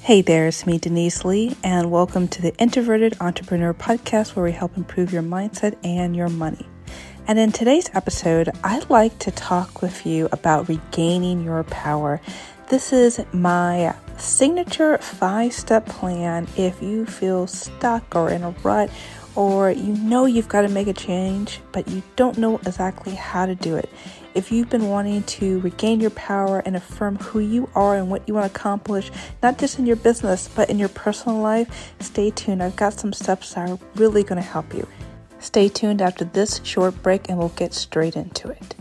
Hey 0.00 0.22
there, 0.22 0.46
it's 0.46 0.66
me, 0.66 0.78
Denise 0.78 1.22
Lee, 1.26 1.54
and 1.62 1.90
welcome 1.90 2.28
to 2.28 2.40
the 2.40 2.56
Introverted 2.56 3.16
Entrepreneur 3.20 3.74
Podcast, 3.74 4.34
where 4.34 4.44
we 4.44 4.52
help 4.52 4.78
improve 4.78 5.12
your 5.12 5.22
mindset 5.22 5.76
and 5.84 6.16
your 6.16 6.30
money. 6.30 6.66
And 7.26 7.38
in 7.38 7.52
today's 7.52 7.90
episode, 7.92 8.48
I'd 8.64 8.88
like 8.88 9.18
to 9.18 9.30
talk 9.30 9.82
with 9.82 10.06
you 10.06 10.30
about 10.32 10.66
regaining 10.66 11.44
your 11.44 11.62
power. 11.64 12.22
This 12.70 12.90
is 12.94 13.20
my 13.32 13.94
signature 14.16 14.96
five 14.98 15.52
step 15.52 15.84
plan 15.84 16.48
if 16.56 16.82
you 16.82 17.04
feel 17.04 17.46
stuck 17.46 18.16
or 18.16 18.30
in 18.30 18.42
a 18.44 18.50
rut 18.62 18.90
or 19.34 19.70
you 19.70 19.94
know 19.94 20.24
you've 20.24 20.48
got 20.48 20.62
to 20.62 20.68
make 20.68 20.88
a 20.88 20.92
change, 20.92 21.60
but 21.70 21.86
you 21.86 22.02
don't 22.16 22.38
know 22.38 22.56
exactly 22.56 23.14
how 23.14 23.46
to 23.46 23.54
do 23.54 23.76
it. 23.76 23.90
If 24.38 24.52
you've 24.52 24.70
been 24.70 24.86
wanting 24.88 25.24
to 25.24 25.58
regain 25.62 25.98
your 25.98 26.10
power 26.10 26.60
and 26.60 26.76
affirm 26.76 27.16
who 27.16 27.40
you 27.40 27.68
are 27.74 27.96
and 27.96 28.08
what 28.08 28.28
you 28.28 28.34
want 28.34 28.46
to 28.46 28.56
accomplish, 28.56 29.10
not 29.42 29.58
just 29.58 29.80
in 29.80 29.84
your 29.84 29.96
business, 29.96 30.46
but 30.46 30.70
in 30.70 30.78
your 30.78 30.90
personal 30.90 31.40
life, 31.40 31.92
stay 31.98 32.30
tuned. 32.30 32.62
I've 32.62 32.76
got 32.76 32.92
some 32.92 33.12
steps 33.12 33.54
that 33.54 33.68
are 33.68 33.78
really 33.96 34.22
going 34.22 34.40
to 34.40 34.48
help 34.48 34.72
you. 34.72 34.86
Stay 35.40 35.68
tuned 35.68 36.00
after 36.00 36.24
this 36.24 36.60
short 36.62 37.02
break 37.02 37.28
and 37.28 37.36
we'll 37.36 37.48
get 37.48 37.74
straight 37.74 38.14
into 38.14 38.46
it. 38.46 38.76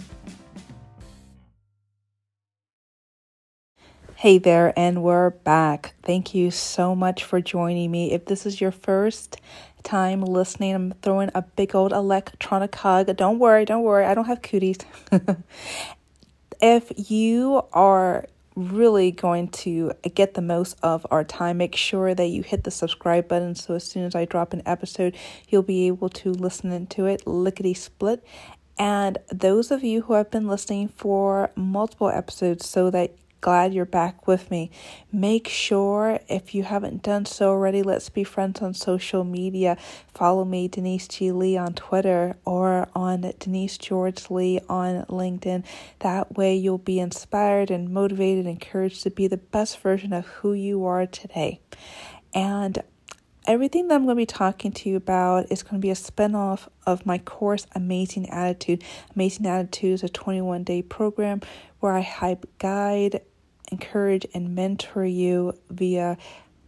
Hey 4.19 4.39
there, 4.39 4.73
and 4.75 5.03
we're 5.03 5.29
back. 5.29 5.93
Thank 6.01 6.33
you 6.33 6.49
so 6.49 6.95
much 6.95 7.23
for 7.23 7.39
joining 7.39 7.91
me. 7.91 8.13
If 8.13 8.25
this 8.25 8.47
is 8.47 8.59
your 8.59 8.71
first 8.71 9.39
time 9.83 10.23
listening, 10.23 10.73
I'm 10.73 10.91
throwing 11.03 11.29
a 11.35 11.43
big 11.43 11.75
old 11.75 11.93
electronic 11.93 12.73
hug. 12.73 13.15
Don't 13.15 13.37
worry, 13.37 13.63
don't 13.63 13.83
worry, 13.83 14.05
I 14.05 14.15
don't 14.15 14.25
have 14.25 14.41
cooties. 14.41 14.79
if 16.59 16.91
you 17.11 17.61
are 17.73 18.25
really 18.55 19.11
going 19.11 19.49
to 19.49 19.91
get 20.15 20.33
the 20.33 20.41
most 20.41 20.77
of 20.81 21.05
our 21.11 21.23
time, 21.23 21.57
make 21.57 21.75
sure 21.75 22.15
that 22.15 22.25
you 22.25 22.41
hit 22.41 22.63
the 22.63 22.71
subscribe 22.71 23.27
button 23.27 23.53
so 23.53 23.75
as 23.75 23.83
soon 23.83 24.03
as 24.03 24.15
I 24.15 24.25
drop 24.25 24.51
an 24.51 24.63
episode, 24.65 25.15
you'll 25.47 25.61
be 25.61 25.85
able 25.85 26.09
to 26.09 26.31
listen 26.31 26.71
into 26.71 27.05
it 27.05 27.27
lickety 27.27 27.75
split. 27.75 28.25
And 28.79 29.19
those 29.31 29.69
of 29.69 29.83
you 29.83 30.01
who 30.01 30.13
have 30.13 30.31
been 30.31 30.47
listening 30.47 30.87
for 30.87 31.51
multiple 31.55 32.09
episodes 32.09 32.67
so 32.67 32.89
that 32.89 33.15
glad 33.41 33.73
you're 33.73 33.85
back 33.85 34.27
with 34.27 34.49
me. 34.51 34.71
Make 35.11 35.47
sure, 35.47 36.19
if 36.27 36.55
you 36.55 36.63
haven't 36.63 37.03
done 37.03 37.25
so 37.25 37.49
already, 37.49 37.83
let's 37.83 38.09
be 38.09 38.23
friends 38.23 38.61
on 38.61 38.73
social 38.73 39.23
media. 39.23 39.77
Follow 40.13 40.45
me, 40.45 40.67
Denise 40.67 41.07
G. 41.07 41.31
Lee, 41.31 41.57
on 41.57 41.73
Twitter 41.73 42.35
or 42.45 42.87
on 42.95 43.31
Denise 43.39 43.77
George 43.77 44.29
Lee 44.29 44.59
on 44.69 45.05
LinkedIn. 45.05 45.63
That 45.99 46.35
way, 46.37 46.55
you'll 46.55 46.77
be 46.77 46.99
inspired 46.99 47.71
and 47.71 47.89
motivated, 47.89 48.45
encouraged 48.45 49.03
to 49.03 49.11
be 49.11 49.27
the 49.27 49.37
best 49.37 49.79
version 49.79 50.13
of 50.13 50.25
who 50.27 50.53
you 50.53 50.85
are 50.85 51.05
today. 51.05 51.61
And 52.33 52.83
everything 53.47 53.87
that 53.87 53.95
I'm 53.95 54.03
going 54.03 54.17
to 54.17 54.21
be 54.21 54.25
talking 54.25 54.73
to 54.73 54.89
you 54.89 54.97
about 54.97 55.49
is 55.49 55.63
going 55.63 55.75
to 55.75 55.79
be 55.79 55.89
a 55.89 55.95
spinoff 55.95 56.67
of 56.85 57.05
my 57.05 57.17
course, 57.17 57.65
Amazing 57.73 58.29
Attitude. 58.29 58.83
Amazing 59.15 59.47
Attitude 59.47 59.93
is 59.93 60.03
a 60.03 60.09
21 60.09 60.63
day 60.63 60.81
program 60.81 61.41
where 61.79 61.93
I 61.93 62.01
help 62.01 62.45
guide, 62.59 63.21
encourage, 63.71 64.27
and 64.33 64.53
mentor 64.53 65.05
you 65.05 65.53
via 65.69 66.17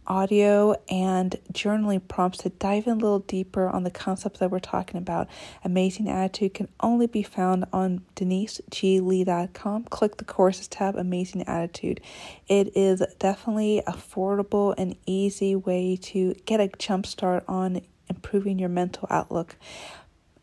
audio 0.06 0.74
and 0.90 1.36
journaling 1.52 2.06
prompts 2.06 2.38
to 2.38 2.48
dive 2.48 2.86
in 2.86 2.92
a 2.92 2.96
little 2.96 3.20
deeper 3.20 3.68
on 3.68 3.84
the 3.84 3.90
concepts 3.90 4.40
that 4.40 4.50
we're 4.50 4.58
talking 4.58 4.98
about. 4.98 5.28
Amazing 5.64 6.08
Attitude 6.08 6.54
can 6.54 6.68
only 6.80 7.06
be 7.06 7.22
found 7.22 7.64
on 7.72 8.02
deniseglee.com. 8.16 9.84
Click 9.84 10.16
the 10.16 10.24
courses 10.24 10.68
tab, 10.68 10.96
Amazing 10.96 11.42
Attitude. 11.46 12.00
It 12.48 12.76
is 12.76 13.02
definitely 13.18 13.82
affordable 13.86 14.74
and 14.76 14.96
easy 15.06 15.54
way 15.54 15.96
to 16.02 16.34
get 16.46 16.60
a 16.60 16.68
jump 16.78 17.06
start 17.06 17.44
on 17.46 17.82
improving 18.08 18.58
your 18.58 18.68
mental 18.68 19.06
outlook. 19.10 19.56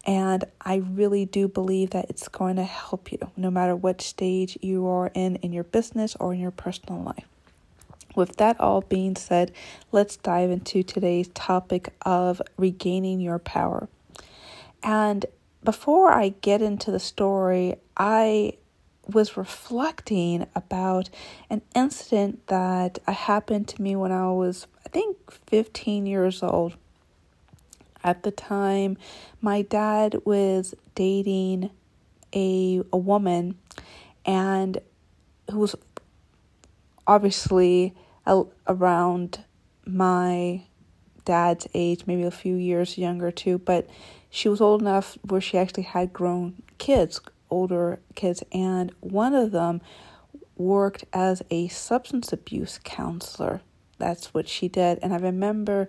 And 0.05 0.45
I 0.61 0.75
really 0.77 1.25
do 1.25 1.49
believe 1.49 1.89
that 1.89 2.09
it's 2.09 2.29
going 2.29 2.55
to 2.55 2.63
help 2.63 3.11
you 3.11 3.19
no 3.35 3.51
matter 3.51 3.75
what 3.75 4.01
stage 4.01 4.57
you 4.61 4.87
are 4.87 5.11
in 5.13 5.35
in 5.37 5.51
your 5.51 5.65
business 5.65 6.15
or 6.15 6.33
in 6.33 6.39
your 6.39 6.51
personal 6.51 7.03
life. 7.03 7.25
With 8.17 8.37
that 8.37 8.59
all 8.59 8.81
being 8.81 9.15
said, 9.15 9.51
let's 9.91 10.17
dive 10.17 10.49
into 10.49 10.81
today's 10.81 11.27
topic 11.35 11.93
of 12.01 12.41
regaining 12.57 13.21
your 13.21 13.37
power. 13.37 13.87
And 14.81 15.27
before 15.63 16.11
I 16.11 16.29
get 16.41 16.63
into 16.63 16.89
the 16.89 16.99
story, 16.99 17.75
I 17.95 18.53
was 19.05 19.37
reflecting 19.37 20.47
about 20.55 21.11
an 21.51 21.61
incident 21.75 22.47
that 22.47 22.97
happened 23.07 23.67
to 23.67 23.81
me 23.83 23.95
when 23.95 24.11
I 24.11 24.31
was, 24.31 24.65
I 24.83 24.89
think, 24.89 25.15
15 25.45 26.07
years 26.07 26.41
old. 26.41 26.75
At 28.03 28.23
the 28.23 28.31
time, 28.31 28.97
my 29.41 29.61
dad 29.61 30.15
was 30.25 30.73
dating 30.95 31.69
a 32.33 32.81
a 32.91 32.97
woman 32.97 33.59
and 34.25 34.79
who 35.51 35.59
was 35.59 35.75
obviously 37.05 37.93
around 38.67 39.43
my 39.85 40.63
dad's 41.25 41.67
age, 41.73 42.03
maybe 42.05 42.23
a 42.23 42.31
few 42.31 42.55
years 42.55 42.97
younger 42.97 43.31
too, 43.31 43.57
but 43.57 43.87
she 44.29 44.49
was 44.49 44.61
old 44.61 44.81
enough 44.81 45.17
where 45.27 45.41
she 45.41 45.57
actually 45.57 45.83
had 45.83 46.13
grown 46.13 46.61
kids, 46.77 47.19
older 47.49 47.99
kids, 48.15 48.43
and 48.51 48.93
one 48.99 49.33
of 49.33 49.51
them 49.51 49.81
worked 50.55 51.05
as 51.13 51.41
a 51.49 51.67
substance 51.67 52.33
abuse 52.33 52.79
counselor. 52.83 53.61
That's 53.97 54.33
what 54.33 54.47
she 54.47 54.67
did. 54.67 54.99
And 55.01 55.13
I 55.13 55.17
remember 55.17 55.87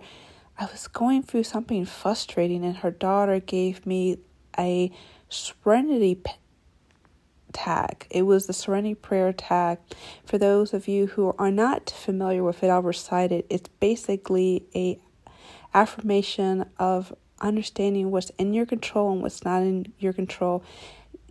I 0.57 0.65
was 0.65 0.87
going 0.87 1.23
through 1.23 1.43
something 1.43 1.85
frustrating, 1.85 2.63
and 2.63 2.77
her 2.77 2.91
daughter 2.91 3.39
gave 3.39 3.85
me 3.85 4.19
a 4.57 4.91
serenity 5.29 6.21
tag. 7.53 8.07
It 8.09 8.23
was 8.23 8.47
the 8.47 8.53
serenity 8.53 8.95
prayer 8.95 9.33
tag. 9.33 9.79
For 10.25 10.37
those 10.37 10.73
of 10.73 10.87
you 10.87 11.07
who 11.07 11.33
are 11.37 11.51
not 11.51 11.89
familiar 11.89 12.43
with 12.43 12.63
it, 12.63 12.69
I'll 12.69 12.81
recite 12.81 13.31
it. 13.31 13.45
It's 13.49 13.69
basically 13.79 14.63
a 14.75 14.99
affirmation 15.73 16.65
of 16.77 17.13
understanding 17.41 18.11
what's 18.11 18.31
in 18.31 18.53
your 18.53 18.65
control 18.65 19.11
and 19.11 19.21
what's 19.21 19.43
not 19.43 19.61
in 19.61 19.93
your 19.99 20.13
control. 20.13 20.63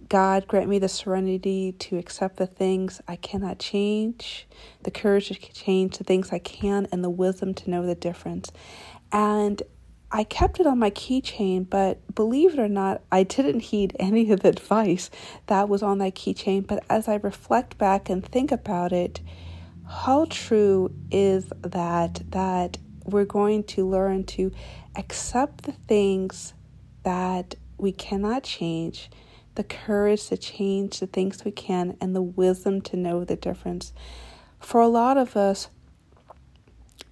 God, 0.09 0.49
grant 0.49 0.69
me 0.69 0.79
the 0.79 0.89
serenity 0.89 1.73
to 1.73 1.99
accept 1.99 2.37
the 2.37 2.47
things 2.47 3.03
I 3.07 3.17
cannot 3.17 3.59
change, 3.59 4.47
the 4.85 4.91
courage 4.91 5.29
to 5.29 5.35
change 5.53 5.99
the 5.99 6.05
things 6.05 6.33
I 6.33 6.39
can, 6.39 6.87
and 6.91 7.05
the 7.05 7.11
wisdom 7.11 7.53
to 7.55 7.71
know 7.71 7.85
the 7.85 7.95
difference. 7.95 8.51
And 9.13 9.63
I 10.11 10.25
kept 10.25 10.59
it 10.59 10.67
on 10.67 10.79
my 10.79 10.91
keychain, 10.91 11.69
but 11.69 12.15
believe 12.15 12.55
it 12.55 12.59
or 12.59 12.69
not, 12.69 13.03
I 13.13 13.25
didn't 13.25 13.61
heed 13.61 13.95
any 14.01 14.31
of 14.31 14.41
the 14.41 14.49
advice 14.49 15.11
that 15.47 15.69
was 15.69 15.83
on 15.83 15.99
that 15.99 16.15
keychain. 16.15 16.67
But 16.67 16.85
as 16.89 17.09
I 17.09 17.17
reflect 17.17 17.77
back 17.79 18.09
and 18.09 18.25
think 18.25 18.51
about 18.51 18.93
it, 18.93 19.21
how 19.87 20.27
true 20.31 20.95
is 21.11 21.53
that? 21.61 22.23
That 22.31 22.79
we're 23.05 23.25
going 23.25 23.65
to 23.65 23.89
learn 23.89 24.25
to 24.25 24.53
accept 24.97 25.65
the 25.65 25.73
things 25.73 26.55
that 27.05 27.55
we 27.79 27.93
cannot 27.93 28.43
change, 28.43 29.11
the 29.55 29.65
courage 29.65 30.29
to 30.29 30.37
change 30.37 31.01
the 31.01 31.07
things 31.07 31.45
we 31.45 31.51
can, 31.51 31.97
and 32.01 32.15
the 32.15 32.23
wisdom 32.23 32.81
to 32.83 32.97
know 32.97 33.25
the 33.25 33.37
difference. 33.37 33.93
For 34.61 34.81
a 34.81 34.89
lot 34.89 35.17
of 35.17 35.37
us, 35.37 35.69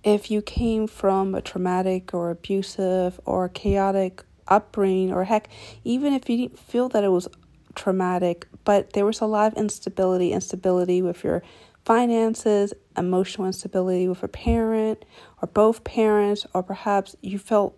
if 0.06 0.30
you 0.30 0.40
came 0.40 0.86
from 0.86 1.34
a 1.34 1.42
traumatic 1.42 2.14
or 2.14 2.30
abusive 2.30 3.18
or 3.24 3.48
chaotic 3.48 4.22
upbringing, 4.46 5.12
or 5.12 5.24
heck, 5.24 5.48
even 5.82 6.12
if 6.12 6.30
you 6.30 6.36
didn't 6.36 6.60
feel 6.60 6.88
that 6.88 7.02
it 7.02 7.08
was 7.08 7.26
traumatic, 7.74 8.46
but 8.64 8.92
there 8.92 9.04
was 9.04 9.20
a 9.20 9.26
lot 9.26 9.50
of 9.52 9.58
instability, 9.58 10.32
instability 10.32 11.02
with 11.02 11.24
your 11.24 11.42
finances, 11.84 12.72
emotional 12.96 13.48
instability 13.48 14.06
with 14.06 14.22
a 14.22 14.28
parent 14.28 15.04
or 15.42 15.48
both 15.48 15.82
parents, 15.82 16.46
or 16.54 16.62
perhaps 16.62 17.16
you 17.20 17.36
felt 17.36 17.76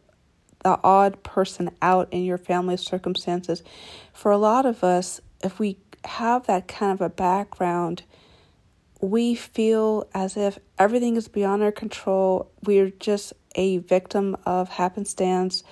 the 0.65 0.79
odd 0.85 1.23
person 1.23 1.71
out 1.81 2.09
in 2.13 2.25
your 2.25 2.37
family 2.37 2.77
circumstances. 2.77 3.63
For 4.13 4.31
a 4.31 4.37
lot 4.37 4.67
of 4.67 4.85
us, 4.85 5.23
if 5.43 5.59
we 5.59 5.79
have 6.05 6.47
that 6.47 6.69
kind 6.69 6.93
of 6.93 7.01
a 7.01 7.09
background, 7.09 8.03
we 9.01 9.35
feel 9.35 10.09
as 10.15 10.37
if 10.37 10.59
everything 10.79 11.17
is 11.17 11.29
beyond 11.29 11.63
our 11.63 11.73
control. 11.73 12.51
We're 12.65 12.91
just 12.91 13.33
a 13.55 13.79
victim 13.79 14.37
of 14.45 14.69
happenstance. 14.69 15.63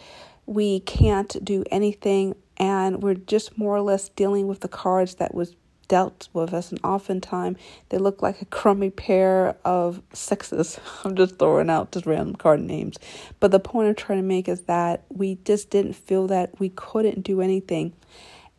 We 0.47 0.81
can't 0.81 1.45
do 1.45 1.65
anything, 1.71 2.37
and 2.57 3.03
we're 3.03 3.15
just 3.15 3.59
more 3.59 3.75
or 3.75 3.81
less 3.83 4.09
dealing 4.11 4.47
with 4.47 4.61
the 4.61 4.69
cards 4.69 5.17
that 5.17 5.35
was 5.35 5.57
dealt 5.89 6.29
with 6.33 6.53
us. 6.53 6.71
And 6.71 6.81
oftentimes, 6.85 7.59
they 7.89 7.99
look 7.99 8.23
like 8.23 8.43
a 8.43 8.47
crummy 8.47 8.91
pair 8.91 9.57
of 9.65 10.03
sixes. 10.13 10.79
I'm 11.05 11.17
just 11.17 11.39
throwing 11.39 11.71
out 11.71 11.93
just 11.93 12.07
random 12.07 12.37
card 12.37 12.61
names. 12.61 12.97
But 13.41 13.51
the 13.51 13.61
point 13.61 13.89
I'm 13.89 13.95
trying 13.95 14.21
to 14.21 14.27
make 14.27 14.49
is 14.49 14.63
that 14.63 15.05
we 15.09 15.39
just 15.45 15.71
didn't 15.71 15.95
feel 15.95 16.29
that 16.29 16.59
we 16.61 16.71
couldn't 16.71 17.23
do 17.23 17.41
anything. 17.41 17.93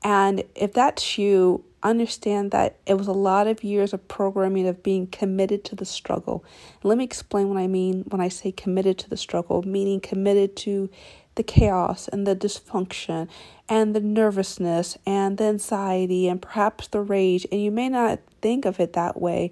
And 0.03 0.43
if 0.55 0.73
that's 0.73 1.17
you, 1.17 1.63
understand 1.89 2.51
that 2.51 2.77
it 2.85 2.95
was 2.95 3.07
a 3.07 3.13
lot 3.13 3.47
of 3.47 3.63
years 3.63 3.93
of 3.93 4.07
programming 4.07 4.67
of 4.67 4.83
being 4.83 5.07
committed 5.07 5.63
to 5.65 5.75
the 5.75 5.85
struggle. 5.85 6.43
let 6.83 6.97
me 6.97 7.03
explain 7.03 7.49
what 7.49 7.57
I 7.57 7.67
mean 7.67 8.03
when 8.09 8.21
I 8.21 8.29
say 8.29 8.51
committed 8.51 8.97
to 8.99 9.09
the 9.09 9.17
struggle, 9.17 9.63
meaning 9.63 9.99
committed 9.99 10.55
to 10.57 10.89
the 11.35 11.43
chaos 11.43 12.07
and 12.07 12.27
the 12.27 12.35
dysfunction 12.35 13.29
and 13.69 13.95
the 13.95 14.01
nervousness 14.01 14.97
and 15.05 15.37
the 15.37 15.45
anxiety 15.45 16.27
and 16.27 16.41
perhaps 16.41 16.87
the 16.87 17.01
rage. 17.01 17.45
And 17.51 17.61
you 17.61 17.71
may 17.71 17.89
not 17.89 18.19
think 18.41 18.65
of 18.65 18.79
it 18.79 18.93
that 18.93 19.21
way. 19.21 19.51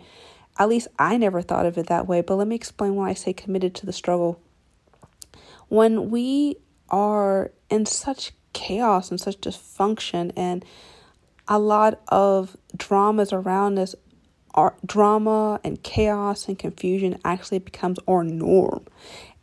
At 0.57 0.69
least 0.69 0.87
I 0.97 1.17
never 1.17 1.41
thought 1.41 1.65
of 1.65 1.77
it 1.77 1.87
that 1.87 2.07
way. 2.07 2.21
But 2.21 2.35
let 2.35 2.47
me 2.47 2.55
explain 2.55 2.95
when 2.95 3.07
I 3.07 3.13
say 3.13 3.33
committed 3.33 3.75
to 3.75 3.85
the 3.85 3.93
struggle. 3.93 4.41
When 5.67 6.09
we 6.09 6.57
are 6.89 7.51
in 7.69 7.85
such 7.85 8.31
chaos 8.53 9.11
and 9.11 9.19
such 9.19 9.39
dysfunction 9.41 10.31
and 10.35 10.65
a 11.47 11.59
lot 11.59 12.01
of 12.07 12.57
dramas 12.75 13.31
around 13.31 13.77
us 13.77 13.95
our 14.53 14.75
drama 14.85 15.59
and 15.63 15.83
chaos 15.83 16.47
and 16.47 16.57
confusion 16.57 17.19
actually 17.25 17.59
becomes 17.59 17.99
our 18.07 18.23
norm 18.23 18.85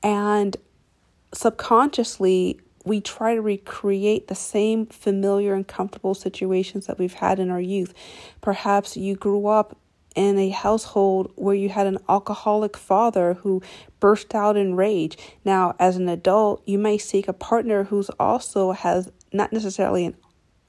and 0.02 0.56
subconsciously 1.34 2.60
we 2.84 3.00
try 3.00 3.34
to 3.34 3.40
recreate 3.40 4.26
the 4.26 4.34
same 4.34 4.86
familiar 4.86 5.54
and 5.54 5.68
comfortable 5.68 6.14
situations 6.14 6.86
that 6.86 6.98
we've 6.98 7.14
had 7.14 7.38
in 7.38 7.50
our 7.50 7.60
youth 7.60 7.94
perhaps 8.40 8.96
you 8.96 9.14
grew 9.14 9.46
up 9.46 9.76
in 10.14 10.38
a 10.38 10.50
household 10.50 11.32
where 11.36 11.54
you 11.54 11.68
had 11.68 11.86
an 11.86 11.98
alcoholic 12.08 12.76
father 12.76 13.34
who 13.34 13.62
burst 14.00 14.34
out 14.34 14.56
in 14.56 14.74
rage. 14.74 15.16
Now, 15.44 15.74
as 15.78 15.96
an 15.96 16.08
adult, 16.08 16.62
you 16.66 16.78
may 16.78 16.98
seek 16.98 17.28
a 17.28 17.32
partner 17.32 17.84
who's 17.84 18.10
also 18.20 18.72
has 18.72 19.10
not 19.32 19.52
necessarily 19.52 20.04
an 20.06 20.16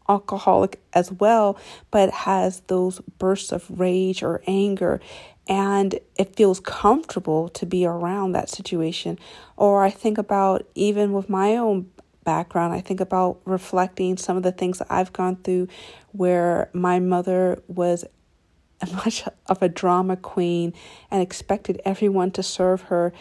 alcoholic 0.09 0.81
as 0.93 1.11
well, 1.11 1.57
but 1.91 2.09
has 2.11 2.61
those 2.61 2.99
bursts 3.17 3.51
of 3.51 3.79
rage 3.79 4.23
or 4.23 4.41
anger. 4.47 4.99
And 5.47 5.99
it 6.17 6.35
feels 6.35 6.59
comfortable 6.59 7.49
to 7.49 7.65
be 7.65 7.85
around 7.85 8.31
that 8.31 8.49
situation. 8.49 9.19
Or 9.57 9.83
I 9.83 9.89
think 9.89 10.17
about 10.17 10.65
even 10.75 11.11
with 11.11 11.29
my 11.29 11.57
own 11.57 11.91
background, 12.23 12.73
I 12.73 12.81
think 12.81 13.01
about 13.01 13.39
reflecting 13.45 14.17
some 14.17 14.37
of 14.37 14.43
the 14.43 14.51
things 14.51 14.79
that 14.79 14.87
I've 14.89 15.11
gone 15.11 15.35
through 15.37 15.67
where 16.11 16.69
my 16.73 16.99
mother 16.99 17.61
was 17.67 18.05
much 18.93 19.23
of 19.47 19.61
a 19.61 19.69
drama 19.69 20.15
queen 20.15 20.73
and 21.11 21.21
expected 21.21 21.81
everyone 21.85 22.31
to 22.31 22.43
serve 22.43 22.83
her, 22.83 23.13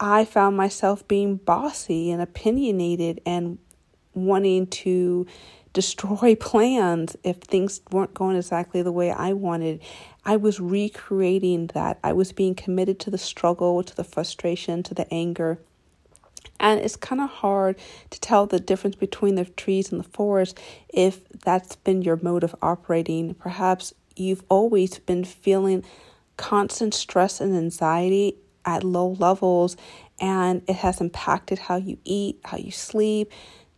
I 0.00 0.24
found 0.24 0.56
myself 0.56 1.06
being 1.08 1.36
bossy 1.36 2.10
and 2.10 2.22
opinionated 2.22 3.20
and 3.26 3.58
wanting 4.14 4.66
to 4.66 5.26
destroy 5.78 6.34
plans 6.50 7.16
if 7.22 7.36
things 7.36 7.80
weren't 7.92 8.12
going 8.12 8.36
exactly 8.36 8.82
the 8.82 8.90
way 8.90 9.12
I 9.12 9.32
wanted. 9.32 9.80
I 10.24 10.36
was 10.36 10.58
recreating 10.58 11.68
that. 11.68 12.00
I 12.02 12.12
was 12.14 12.32
being 12.32 12.56
committed 12.56 12.98
to 13.00 13.10
the 13.10 13.18
struggle, 13.18 13.84
to 13.84 13.94
the 13.94 14.02
frustration, 14.02 14.82
to 14.82 14.94
the 14.94 15.06
anger. 15.14 15.60
And 16.58 16.80
it's 16.80 16.96
kind 16.96 17.20
of 17.20 17.30
hard 17.30 17.78
to 18.10 18.18
tell 18.18 18.44
the 18.46 18.58
difference 18.58 18.96
between 18.96 19.36
the 19.36 19.44
trees 19.44 19.92
and 19.92 20.00
the 20.00 20.08
forest 20.08 20.58
if 20.92 21.28
that's 21.44 21.76
been 21.76 22.02
your 22.02 22.18
mode 22.20 22.42
of 22.42 22.56
operating. 22.60 23.34
Perhaps 23.34 23.94
you've 24.16 24.42
always 24.48 24.98
been 24.98 25.22
feeling 25.22 25.84
constant 26.36 26.92
stress 26.92 27.40
and 27.40 27.54
anxiety 27.54 28.34
at 28.64 28.82
low 28.82 29.10
levels, 29.20 29.76
and 30.18 30.62
it 30.66 30.74
has 30.74 31.00
impacted 31.00 31.60
how 31.60 31.76
you 31.76 31.98
eat, 32.02 32.40
how 32.44 32.56
you 32.56 32.72
sleep, 32.72 33.30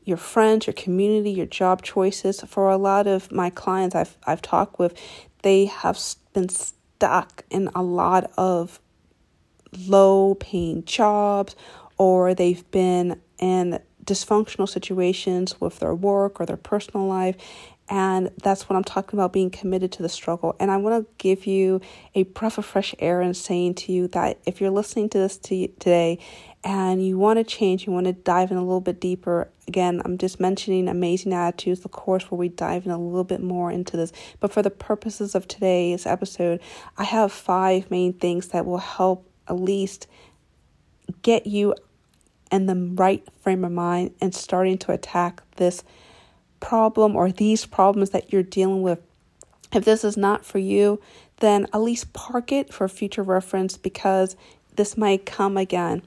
your 0.05 0.17
friends, 0.17 0.67
your 0.67 0.75
community, 0.75 1.31
your 1.31 1.47
job 1.47 1.83
choices. 1.83 2.41
For 2.43 2.71
a 2.71 2.77
lot 2.77 3.07
of 3.07 3.31
my 3.31 3.51
clients 3.51 3.95
I've 3.95 4.17
I've 4.27 4.43
talked 4.43 4.79
with, 4.79 4.99
they 5.43 5.67
have 5.67 5.99
been 6.33 6.49
stuck 6.49 7.45
in 7.51 7.71
a 7.75 7.83
lot 7.83 8.31
of 8.37 8.81
low 9.87 10.35
paying 10.35 10.85
jobs 10.85 11.55
or 11.97 12.35
they've 12.35 12.69
been 12.71 13.21
in 13.39 13.79
dysfunctional 14.05 14.69
situations 14.69 15.61
with 15.61 15.79
their 15.79 15.95
work 15.95 16.41
or 16.41 16.47
their 16.47 16.57
personal 16.57 17.07
life 17.07 17.37
and 17.91 18.31
that's 18.41 18.69
what 18.69 18.77
I'm 18.77 18.85
talking 18.85 19.19
about 19.19 19.33
being 19.33 19.51
committed 19.51 19.91
to 19.93 20.03
the 20.03 20.09
struggle. 20.09 20.55
And 20.61 20.71
I 20.71 20.77
want 20.77 21.05
to 21.05 21.13
give 21.19 21.45
you 21.45 21.81
a 22.15 22.23
breath 22.23 22.57
of 22.57 22.65
fresh 22.65 22.95
air 23.01 23.21
and 23.21 23.37
saying 23.37 23.75
to 23.75 23.93
you 23.93 24.07
that 24.09 24.39
if 24.47 24.61
you're 24.61 24.71
listening 24.71 25.09
to 25.11 25.19
this 25.19 25.37
to, 25.39 25.67
today 25.67 26.21
and 26.63 27.05
you 27.05 27.19
want 27.19 27.39
to 27.39 27.45
change, 27.45 27.87
you 27.87 27.93
want 27.93 28.07
to 28.07 28.13
dive 28.13 28.51
in 28.51 28.57
a 28.57 28.63
little 28.63 28.83
bit 28.83 29.01
deeper, 29.01 29.49
again, 29.67 30.03
I'm 30.05 30.19
just 30.19 30.41
mentioning 30.41 30.89
Amazing 30.89 31.33
Attitudes, 31.33 31.81
the 31.81 31.89
course 31.89 32.31
where 32.31 32.39
we 32.39 32.49
dive 32.49 32.85
in 32.85 32.93
a 32.93 32.99
little 32.99 33.25
bit 33.25 33.43
more 33.43 33.71
into 33.71 33.97
this. 33.97 34.13
But 34.41 34.53
for 34.53 34.61
the 34.61 34.71
purposes 34.71 35.35
of 35.35 35.49
today's 35.49 36.05
episode, 36.05 36.61
I 36.99 37.05
have 37.05 37.33
five 37.33 37.91
main 37.91 38.13
things 38.13 38.49
that 38.49 38.67
will 38.67 38.79
help 38.79 39.27
at 39.49 39.59
least 39.59 40.07
get 41.23 41.47
you 41.47 41.75
in 42.53 42.67
the 42.67 42.75
right 42.75 43.27
frame 43.41 43.65
of 43.65 43.73
mind 43.73 44.15
and 44.21 44.35
starting 44.35 44.77
to 44.79 44.93
attack 44.93 45.43
this 45.57 45.83
problem 46.59 47.17
or 47.17 47.33
these 47.33 47.65
problems 47.65 48.11
that 48.11 48.33
you're 48.33 48.43
dealing 48.43 48.83
with. 48.83 49.01
If 49.73 49.85
this 49.85 50.05
is 50.05 50.17
not 50.17 50.45
for 50.45 50.59
you, 50.59 51.01
then 51.39 51.67
at 51.73 51.81
least 51.81 52.13
park 52.13 52.53
it 52.53 52.73
for 52.73 52.87
future 52.89 53.23
reference 53.23 53.79
because 53.79 54.37
this 54.77 54.97
might 54.97 55.25
come 55.25 55.57
again. 55.57 56.03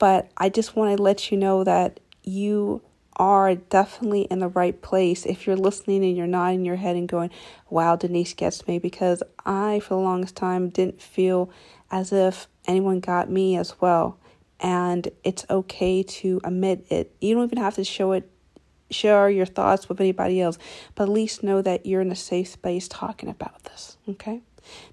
But 0.00 0.32
I 0.36 0.48
just 0.48 0.74
want 0.74 0.96
to 0.96 1.00
let 1.00 1.30
you 1.30 1.36
know 1.36 1.62
that 1.62 2.00
you 2.24 2.82
are 3.16 3.54
definitely 3.54 4.22
in 4.22 4.38
the 4.38 4.48
right 4.48 4.80
place 4.80 5.26
if 5.26 5.46
you're 5.46 5.56
listening 5.56 6.02
and 6.02 6.16
you're 6.16 6.26
nodding 6.26 6.64
your 6.64 6.76
head 6.76 6.96
and 6.96 7.06
going, 7.06 7.30
wow, 7.68 7.94
Denise 7.94 8.32
gets 8.32 8.66
me, 8.66 8.78
because 8.78 9.22
I, 9.44 9.78
for 9.80 9.90
the 9.90 10.00
longest 10.00 10.34
time, 10.34 10.70
didn't 10.70 11.02
feel 11.02 11.50
as 11.90 12.12
if 12.12 12.48
anyone 12.66 13.00
got 13.00 13.30
me 13.30 13.56
as 13.56 13.78
well. 13.80 14.18
And 14.58 15.06
it's 15.22 15.44
okay 15.50 16.02
to 16.02 16.40
admit 16.44 16.86
it. 16.88 17.14
You 17.20 17.34
don't 17.34 17.44
even 17.44 17.58
have 17.58 17.74
to 17.74 17.84
show 17.84 18.12
it 18.12 18.28
share 18.90 19.30
your 19.30 19.46
thoughts 19.46 19.88
with 19.88 20.00
anybody 20.00 20.40
else, 20.40 20.58
but 20.94 21.04
at 21.04 21.08
least 21.10 21.42
know 21.42 21.62
that 21.62 21.86
you're 21.86 22.00
in 22.00 22.10
a 22.10 22.16
safe 22.16 22.48
space 22.48 22.88
talking 22.88 23.28
about 23.28 23.62
this. 23.64 23.96
Okay? 24.08 24.40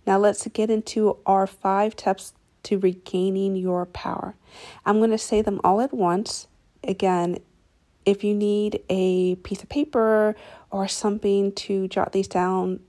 Now 0.06 0.18
let's 0.18 0.45
get 0.48 0.69
into 0.69 1.18
our 1.25 1.48
five 1.48 1.95
tips 1.95 2.33
to 2.68 2.80
regaining 2.80 3.56
your 3.56 3.86
power. 3.86 4.36
I'm 4.86 5.00
going 5.00 5.12
to 5.12 5.18
say 5.18 5.42
them 5.42 5.60
all 5.64 5.81
at 5.81 5.94
once. 5.94 6.48
Again, 6.84 7.40
if 8.06 8.24
you 8.24 8.34
need 8.34 8.81
a 8.90 9.36
piece 9.36 9.62
of 9.62 9.69
paper 9.69 10.36
or 10.72 10.88
something 10.88 11.52
to 11.54 11.88
jot 11.88 12.14
these 12.14 12.28
down 12.28 12.80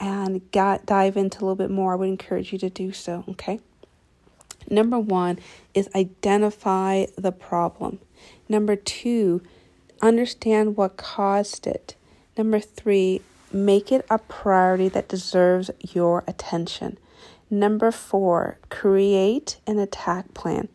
and 0.00 0.50
got, 0.50 0.86
dive 0.86 1.16
into 1.16 1.38
a 1.38 1.42
little 1.42 1.56
bit 1.56 1.70
more, 1.70 1.92
I 1.92 1.96
would 1.96 2.08
encourage 2.08 2.52
you 2.52 2.58
to 2.58 2.70
do 2.70 2.92
so. 2.92 3.24
Okay? 3.28 3.60
Number 4.68 4.98
one 4.98 5.38
is 5.74 5.88
identify 5.94 7.06
the 7.16 7.32
problem. 7.32 8.00
Number 8.48 8.76
two, 8.76 9.42
Understand 10.02 10.78
what 10.78 10.96
caused 10.96 11.66
it. 11.66 11.94
Number 12.36 12.58
three, 12.58 13.20
make 13.52 13.92
it 13.92 14.06
a 14.08 14.16
priority 14.16 14.88
that 14.88 15.08
deserves 15.08 15.70
your 15.82 16.24
attention. 16.26 16.96
Number 17.52 17.90
four, 17.90 18.58
create 18.68 19.58
an 19.66 19.80
attack 19.80 20.34
plan. 20.34 20.68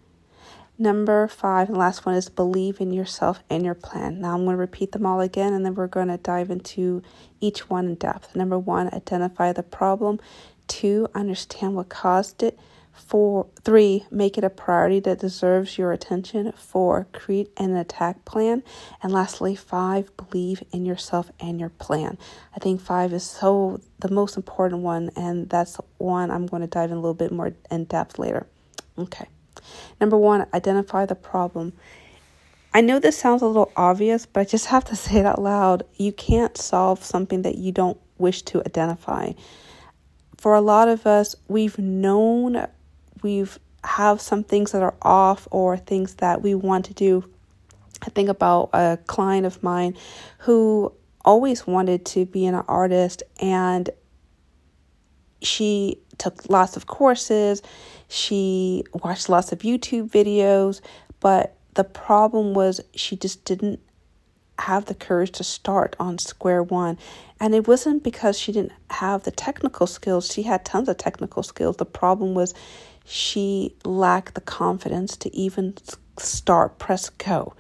Number 0.78 1.26
five, 1.30 1.70
and 1.70 1.78
last 1.78 2.06
one 2.06 2.16
is 2.16 2.28
believe 2.28 2.82
in 2.82 2.92
yourself 2.92 3.42
and 3.50 3.64
your 3.64 3.76
plan. 3.76 4.20
Now 4.20 4.34
I'm 4.34 4.44
going 4.44 4.56
to 4.56 4.60
repeat 4.60 4.92
them 4.92 5.06
all 5.06 5.22
again 5.22 5.54
and 5.54 5.66
then 5.66 5.76
we're 5.76 5.88
going 5.88 6.10
to 6.10 6.18
dive 6.18 6.52
into 6.52 7.02
each 7.40 7.70
one 7.70 7.86
in 7.86 7.96
depth. 7.96 8.36
Number 8.36 8.60
one, 8.60 8.94
identify 8.94 9.54
the 9.54 9.64
problem. 9.64 10.20
Two, 10.68 11.08
understand 11.16 11.76
what 11.76 11.88
caused 11.88 12.44
it. 12.44 12.60
Four, 12.96 13.48
three, 13.62 14.06
make 14.10 14.38
it 14.38 14.44
a 14.44 14.50
priority 14.50 15.00
that 15.02 15.20
deserves 15.20 15.78
your 15.78 15.92
attention. 15.92 16.52
Four, 16.54 17.08
create 17.12 17.52
an 17.58 17.76
attack 17.76 18.26
plan. 18.26 18.64
And 19.04 19.12
lastly, 19.12 19.56
five, 19.56 20.16
believe 20.18 20.64
in 20.72 20.86
yourself 20.86 21.30
and 21.40 21.60
your 21.60 21.70
plan. 21.70 22.18
I 22.56 22.60
think 22.60 22.82
five 22.82 23.14
is 23.14 23.24
so 23.24 23.82
the 24.00 24.10
most 24.10 24.38
important 24.38 24.82
one, 24.82 25.12
and 25.16 25.50
that's 25.50 25.78
one 25.98 26.32
I'm 26.32 26.48
going 26.48 26.62
to 26.62 26.68
dive 26.68 26.90
in 26.90 26.98
a 26.98 27.02
little 27.02 27.14
bit 27.14 27.32
more 27.32 27.54
in 27.70 27.84
depth 27.86 28.18
later. 28.18 28.48
Okay. 28.98 29.28
Number 30.00 30.18
one, 30.18 30.48
identify 30.54 31.06
the 31.06 31.16
problem. 31.16 31.74
I 32.74 32.82
know 32.82 33.00
this 33.00 33.18
sounds 33.18 33.42
a 33.42 33.48
little 33.48 33.72
obvious, 33.76 34.26
but 34.26 34.42
I 34.42 34.44
just 34.46 34.66
have 34.68 34.84
to 34.86 34.96
say 34.96 35.20
it 35.20 35.26
out 35.26 35.42
loud. 35.42 35.84
You 35.96 36.12
can't 36.12 36.58
solve 36.58 37.04
something 37.04 37.42
that 37.44 37.56
you 37.56 37.72
don't 37.72 37.98
wish 38.18 38.42
to 38.44 38.62
identify. 38.62 39.32
For 40.38 40.54
a 40.54 40.62
lot 40.62 40.88
of 40.88 41.08
us, 41.08 41.36
we've 41.48 41.78
known 41.80 42.68
we've 43.26 43.58
have 43.84 44.22
some 44.22 44.44
things 44.44 44.72
that 44.72 44.84
are 44.84 44.94
off 45.02 45.48
or 45.52 45.78
things 45.78 46.16
that 46.16 46.42
we 46.44 46.54
want 46.54 46.86
to 46.86 46.94
do. 46.94 47.24
I 48.04 48.10
think 48.12 48.30
about 48.30 48.70
a 48.72 49.00
client 49.08 49.48
of 49.48 49.62
mine 49.64 49.98
who 50.40 50.94
always 51.24 51.66
wanted 51.66 52.06
to 52.06 52.26
be 52.26 52.46
an 52.46 52.54
artist 52.56 53.24
and 53.42 53.90
she 55.42 56.00
took 56.20 56.50
lots 56.50 56.78
of 56.78 56.86
courses, 56.86 57.64
she 58.08 58.84
watched 59.04 59.28
lots 59.28 59.52
of 59.52 59.60
YouTube 59.60 60.10
videos, 60.10 60.82
but 61.20 61.56
the 61.74 61.84
problem 61.84 62.54
was 62.54 62.80
she 62.94 63.16
just 63.16 63.44
didn't 63.44 63.80
have 64.60 64.86
the 64.86 64.96
courage 64.96 65.32
to 65.32 65.44
start 65.44 65.96
on 66.00 66.18
square 66.18 66.64
one. 66.64 66.98
And 67.40 67.54
it 67.54 67.68
wasn't 67.68 68.04
because 68.04 68.40
she 68.40 68.52
didn't 68.52 68.72
have 68.90 69.24
the 69.24 69.32
technical 69.32 69.88
skills, 69.88 70.32
she 70.32 70.44
had 70.44 70.64
tons 70.64 70.88
of 70.88 70.98
technical 70.98 71.44
skills. 71.44 71.78
The 71.78 71.86
problem 71.86 72.34
was 72.34 72.54
she 73.06 73.76
lacked 73.86 74.36
the 74.36 74.42
confidence 74.42 75.16
to 75.18 75.36
even 75.36 75.76
start, 76.18 76.80
press 76.80 77.10
go. 77.10 77.54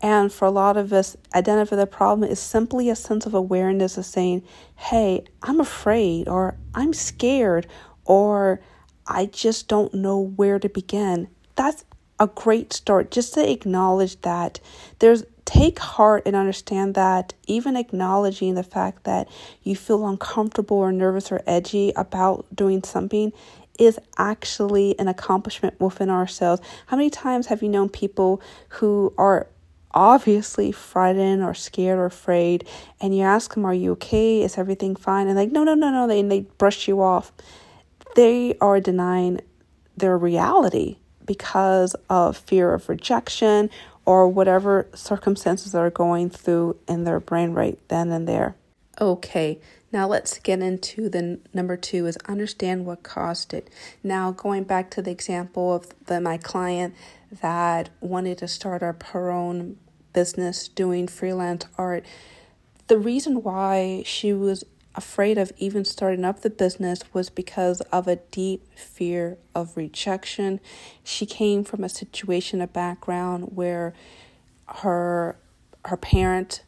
And 0.00 0.32
for 0.32 0.44
a 0.44 0.50
lot 0.50 0.76
of 0.76 0.92
us, 0.92 1.16
identify 1.34 1.76
the 1.76 1.86
problem 1.86 2.28
is 2.28 2.38
simply 2.38 2.88
a 2.88 2.96
sense 2.96 3.26
of 3.26 3.34
awareness 3.34 3.98
of 3.98 4.04
saying, 4.04 4.44
hey, 4.76 5.24
I'm 5.42 5.60
afraid, 5.60 6.28
or 6.28 6.56
I'm 6.74 6.92
scared, 6.92 7.66
or 8.04 8.60
I 9.06 9.26
just 9.26 9.66
don't 9.66 9.94
know 9.94 10.18
where 10.20 10.58
to 10.58 10.68
begin. 10.68 11.28
That's 11.56 11.84
a 12.20 12.26
great 12.26 12.72
start 12.72 13.10
just 13.10 13.34
to 13.34 13.50
acknowledge 13.50 14.20
that 14.22 14.60
there's 14.98 15.24
take 15.44 15.78
heart 15.78 16.24
and 16.26 16.36
understand 16.36 16.94
that 16.94 17.32
even 17.46 17.74
acknowledging 17.74 18.54
the 18.54 18.62
fact 18.62 19.04
that 19.04 19.26
you 19.62 19.74
feel 19.74 20.06
uncomfortable 20.06 20.76
or 20.76 20.92
nervous 20.92 21.32
or 21.32 21.40
edgy 21.46 21.90
about 21.96 22.44
doing 22.54 22.82
something 22.82 23.32
is 23.78 23.98
actually 24.18 24.98
an 24.98 25.08
accomplishment 25.08 25.80
within 25.80 26.10
ourselves. 26.10 26.60
How 26.86 26.96
many 26.96 27.10
times 27.10 27.46
have 27.46 27.62
you 27.62 27.68
known 27.68 27.88
people 27.88 28.42
who 28.68 29.14
are 29.16 29.46
obviously 29.92 30.70
frightened 30.72 31.42
or 31.42 31.54
scared 31.54 31.98
or 31.98 32.06
afraid 32.06 32.66
and 33.00 33.16
you 33.16 33.22
ask 33.22 33.54
them, 33.54 33.64
Are 33.64 33.74
you 33.74 33.92
okay? 33.92 34.42
Is 34.42 34.58
everything 34.58 34.96
fine? 34.96 35.28
And 35.28 35.36
like, 35.36 35.52
no, 35.52 35.64
no, 35.64 35.74
no, 35.74 35.90
no, 35.90 36.06
they, 36.06 36.20
and 36.20 36.30
they 36.30 36.40
brush 36.40 36.88
you 36.88 37.00
off. 37.00 37.32
They 38.14 38.56
are 38.60 38.80
denying 38.80 39.40
their 39.96 40.18
reality 40.18 40.98
because 41.24 41.94
of 42.08 42.36
fear 42.36 42.72
of 42.72 42.88
rejection 42.88 43.70
or 44.04 44.28
whatever 44.28 44.86
circumstances 44.94 45.74
are 45.74 45.90
going 45.90 46.30
through 46.30 46.76
in 46.88 47.04
their 47.04 47.20
brain 47.20 47.52
right 47.52 47.78
then 47.88 48.10
and 48.10 48.26
there. 48.26 48.56
Okay, 49.00 49.60
now 49.92 50.06
let's 50.06 50.38
get 50.38 50.60
into 50.60 51.08
the 51.08 51.40
number 51.54 51.76
two 51.76 52.06
is 52.06 52.18
understand 52.26 52.84
what 52.84 53.02
caused 53.02 53.54
it. 53.54 53.70
Now 54.02 54.32
going 54.32 54.64
back 54.64 54.90
to 54.92 55.02
the 55.02 55.10
example 55.10 55.74
of 55.74 55.88
the 56.06 56.20
my 56.20 56.36
client 56.38 56.94
that 57.40 57.90
wanted 58.00 58.38
to 58.38 58.48
start 58.48 58.82
up 58.82 59.02
her 59.04 59.30
own 59.30 59.76
business 60.12 60.68
doing 60.68 61.08
freelance 61.08 61.66
art. 61.76 62.04
The 62.88 62.98
reason 62.98 63.42
why 63.42 64.02
she 64.06 64.32
was 64.32 64.64
afraid 64.94 65.38
of 65.38 65.52
even 65.58 65.84
starting 65.84 66.24
up 66.24 66.40
the 66.40 66.50
business 66.50 67.02
was 67.12 67.30
because 67.30 67.80
of 67.92 68.08
a 68.08 68.16
deep 68.16 68.66
fear 68.76 69.38
of 69.54 69.76
rejection. 69.76 70.60
She 71.04 71.24
came 71.24 71.62
from 71.62 71.84
a 71.84 71.88
situation, 71.88 72.60
a 72.60 72.66
background 72.66 73.52
where 73.54 73.94
her 74.66 75.36
her 75.84 75.96
parent, 75.96 76.62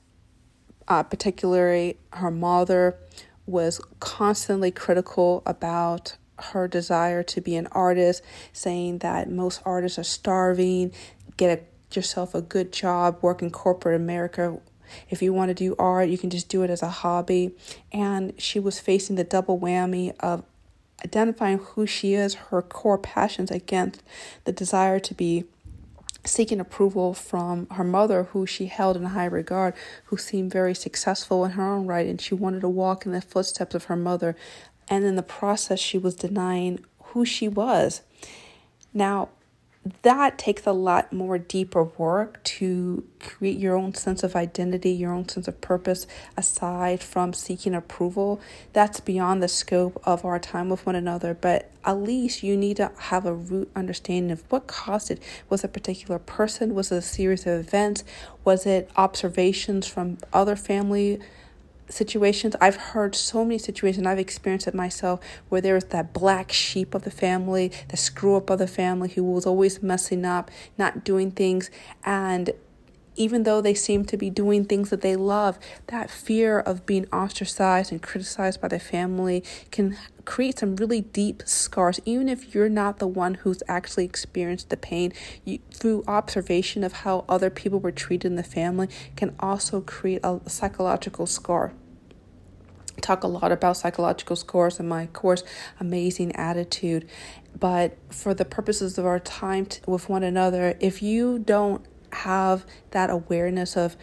uh, 0.90 1.02
particularly 1.02 1.96
her 2.12 2.30
mother, 2.30 2.98
was 3.46 3.80
constantly 3.98 4.70
critical 4.70 5.42
about 5.46 6.16
her 6.38 6.68
desire 6.68 7.22
to 7.22 7.40
be 7.40 7.56
an 7.56 7.66
artist, 7.68 8.22
saying 8.52 8.98
that 8.98 9.30
most 9.30 9.62
artists 9.64 9.98
are 9.98 10.04
starving, 10.04 10.92
get 11.38 11.58
a, 11.58 11.94
yourself 11.96 12.34
a 12.34 12.42
good 12.42 12.72
job, 12.72 13.18
work 13.22 13.40
in 13.40 13.50
corporate 13.50 13.96
America 13.96 14.60
if 15.08 15.22
you 15.22 15.32
want 15.32 15.50
to 15.50 15.54
do 15.54 15.74
art, 15.78 16.08
you 16.08 16.18
can 16.18 16.30
just 16.30 16.48
do 16.48 16.62
it 16.62 16.70
as 16.70 16.82
a 16.82 16.88
hobby. 16.88 17.54
And 17.92 18.32
she 18.40 18.58
was 18.58 18.80
facing 18.80 19.16
the 19.16 19.24
double 19.24 19.58
whammy 19.58 20.14
of 20.20 20.44
identifying 21.04 21.58
who 21.58 21.86
she 21.86 22.14
is, 22.14 22.34
her 22.34 22.62
core 22.62 22.98
passions 22.98 23.50
against 23.50 24.02
the 24.44 24.52
desire 24.52 24.98
to 25.00 25.14
be 25.14 25.44
seeking 26.24 26.60
approval 26.60 27.14
from 27.14 27.66
her 27.70 27.84
mother, 27.84 28.24
who 28.24 28.46
she 28.46 28.66
held 28.66 28.96
in 28.96 29.04
high 29.04 29.24
regard, 29.24 29.74
who 30.06 30.16
seemed 30.16 30.52
very 30.52 30.74
successful 30.74 31.44
in 31.44 31.52
her 31.52 31.66
own 31.66 31.86
right, 31.86 32.06
and 32.06 32.20
she 32.20 32.34
wanted 32.34 32.60
to 32.60 32.68
walk 32.68 33.06
in 33.06 33.12
the 33.12 33.20
footsteps 33.20 33.74
of 33.74 33.84
her 33.84 33.96
mother. 33.96 34.36
And 34.88 35.04
in 35.04 35.16
the 35.16 35.22
process, 35.22 35.78
she 35.78 35.98
was 35.98 36.14
denying 36.14 36.84
who 37.04 37.24
she 37.24 37.48
was. 37.48 38.02
Now, 38.92 39.28
that 40.02 40.36
takes 40.36 40.66
a 40.66 40.72
lot 40.72 41.10
more 41.10 41.38
deeper 41.38 41.84
work 41.84 42.42
to 42.44 43.02
create 43.18 43.58
your 43.58 43.76
own 43.76 43.94
sense 43.94 44.22
of 44.22 44.36
identity, 44.36 44.90
your 44.90 45.12
own 45.12 45.26
sense 45.26 45.48
of 45.48 45.58
purpose, 45.62 46.06
aside 46.36 47.02
from 47.02 47.32
seeking 47.32 47.74
approval. 47.74 48.42
That's 48.74 49.00
beyond 49.00 49.42
the 49.42 49.48
scope 49.48 49.98
of 50.04 50.22
our 50.24 50.38
time 50.38 50.68
with 50.68 50.84
one 50.84 50.96
another, 50.96 51.32
but 51.32 51.70
at 51.82 51.94
least 51.94 52.42
you 52.42 52.58
need 52.58 52.76
to 52.76 52.92
have 52.98 53.24
a 53.24 53.32
root 53.32 53.70
understanding 53.74 54.30
of 54.30 54.42
what 54.50 54.66
caused 54.66 55.10
it. 55.10 55.22
Was 55.48 55.64
a 55.64 55.68
particular 55.68 56.18
person? 56.18 56.74
Was 56.74 56.92
it 56.92 56.96
a 56.96 57.02
series 57.02 57.46
of 57.46 57.58
events? 57.58 58.04
Was 58.44 58.66
it 58.66 58.90
observations 58.96 59.86
from 59.86 60.18
other 60.30 60.56
family? 60.56 61.20
Situations. 61.90 62.56
I've 62.60 62.76
heard 62.76 63.14
so 63.14 63.44
many 63.44 63.58
situations 63.58 64.06
i've 64.06 64.18
experienced 64.18 64.66
it 64.66 64.74
myself 64.74 65.20
where 65.48 65.60
there's 65.60 65.84
that 65.84 66.12
black 66.12 66.52
sheep 66.52 66.94
of 66.94 67.02
the 67.02 67.10
family 67.10 67.72
the 67.88 67.96
screw 67.96 68.36
up 68.36 68.50
of 68.50 68.58
the 68.58 68.66
family 68.66 69.08
who 69.10 69.24
was 69.24 69.46
always 69.46 69.82
messing 69.82 70.24
up 70.24 70.50
not 70.78 71.04
doing 71.04 71.30
things. 71.30 71.70
And 72.04 72.52
even 73.16 73.42
though 73.42 73.60
they 73.60 73.74
seem 73.74 74.04
to 74.06 74.16
be 74.16 74.30
doing 74.30 74.64
things 74.64 74.90
that 74.90 75.02
they 75.02 75.16
love, 75.16 75.58
that 75.88 76.10
fear 76.10 76.58
of 76.58 76.86
being 76.86 77.06
ostracized 77.12 77.92
and 77.92 78.02
criticized 78.02 78.60
by 78.60 78.68
the 78.68 78.78
family 78.78 79.44
can 79.70 79.96
create 80.24 80.58
some 80.58 80.76
really 80.76 81.02
deep 81.02 81.42
scars. 81.44 82.00
Even 82.04 82.28
if 82.28 82.54
you're 82.54 82.68
not 82.68 82.98
the 82.98 83.06
one 83.06 83.34
who's 83.34 83.62
actually 83.68 84.04
experienced 84.04 84.70
the 84.70 84.76
pain, 84.76 85.12
you, 85.44 85.58
through 85.72 86.04
observation 86.06 86.82
of 86.82 86.92
how 86.92 87.24
other 87.28 87.50
people 87.50 87.80
were 87.80 87.92
treated 87.92 88.26
in 88.26 88.36
the 88.36 88.42
family, 88.42 88.88
can 89.16 89.34
also 89.40 89.80
create 89.80 90.20
a 90.24 90.40
psychological 90.46 91.26
scar 91.26 91.72
talk 93.00 93.24
a 93.24 93.26
lot 93.26 93.52
about 93.52 93.76
psychological 93.76 94.36
scores 94.36 94.78
in 94.78 94.86
my 94.86 95.06
course 95.06 95.42
amazing 95.78 96.34
attitude 96.36 97.08
but 97.58 97.96
for 98.10 98.34
the 98.34 98.44
purposes 98.44 98.98
of 98.98 99.06
our 99.06 99.18
time 99.18 99.66
with 99.86 100.08
one 100.08 100.22
another 100.22 100.76
if 100.80 101.02
you 101.02 101.38
don't 101.38 101.84
have 102.12 102.64
that 102.90 103.10
awareness 103.10 103.76
of 103.76 103.96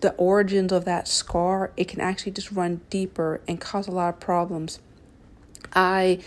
the 0.00 0.12
origins 0.12 0.72
of 0.72 0.84
that 0.84 1.08
scar, 1.08 1.72
it 1.76 1.88
can 1.88 2.00
actually 2.00 2.32
just 2.32 2.52
run 2.52 2.80
deeper 2.90 3.40
and 3.48 3.60
cause 3.60 3.86
a 3.86 3.90
lot 3.90 4.14
of 4.14 4.20
problems. 4.20 4.80
I 5.72 6.20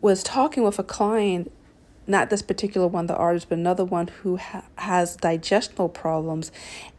was 0.00 0.22
talking 0.22 0.62
with 0.62 0.78
a 0.78 0.82
client, 0.82 1.52
not 2.06 2.30
this 2.30 2.42
particular 2.42 2.86
one, 2.86 3.06
the 3.06 3.16
artist, 3.16 3.48
but 3.48 3.58
another 3.58 3.84
one 3.84 4.08
who 4.08 4.36
ha- 4.36 4.64
has 4.76 5.16
digestional 5.16 5.92
problems. 5.92 6.50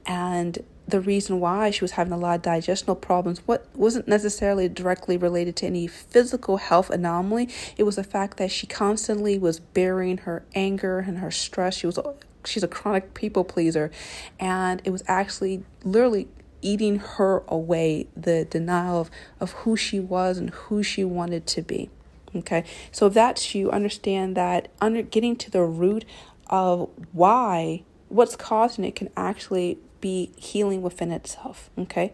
And 0.06 0.60
the 0.92 1.02
reason 1.02 1.40
why 1.40 1.72
she 1.72 1.84
was 1.84 1.92
having 1.92 2.14
a 2.14 2.18
lot 2.18 2.36
of 2.36 2.42
digestional 2.42 3.00
problems 3.00 3.40
what 3.46 3.66
wasn't 3.74 4.08
necessarily 4.08 4.70
directly 4.70 5.18
related 5.18 5.56
to 5.58 5.66
any 5.66 5.88
physical 5.88 6.58
health 6.58 6.90
anomaly. 6.90 7.50
It 7.78 7.84
was 7.84 7.96
the 7.96 8.04
fact 8.04 8.38
that 8.38 8.52
she 8.52 8.68
constantly 8.68 9.40
was 9.40 9.60
burying 9.60 10.20
her 10.20 10.44
anger 10.54 11.00
and 11.00 11.18
her 11.20 11.32
stress. 11.32 11.78
She 11.78 11.88
was 11.88 12.00
she's 12.46 12.64
a 12.64 12.68
chronic 12.68 13.14
people 13.14 13.44
pleaser 13.44 13.92
and 14.40 14.82
it 14.84 14.90
was 14.90 15.04
actually 15.08 15.64
literally 15.84 16.28
eating 16.64 17.00
her 17.00 17.44
away 17.48 18.08
the 18.16 18.46
denial 18.46 19.02
of, 19.02 19.12
of 19.40 19.52
who 19.52 19.76
she 19.76 20.00
was 20.00 20.38
and 20.38 20.50
who 20.52 20.84
she 20.84 21.04
wanted 21.04 21.48
to 21.48 21.62
be 21.62 21.90
okay? 22.36 22.64
So 22.92 23.08
if 23.08 23.14
that's 23.14 23.56
you 23.56 23.72
understand 23.72 24.36
that 24.38 24.70
under 24.80 25.02
getting 25.02 25.36
to 25.38 25.52
the 25.52 25.64
root 25.64 26.06
of 26.48 26.90
why 27.12 27.84
what's 28.10 28.36
causing 28.36 28.84
it 28.84 28.96
can 28.96 29.10
actually 29.16 29.78
be 30.02 30.32
healing 30.36 30.82
within 30.82 31.12
itself 31.12 31.70
okay 31.78 32.12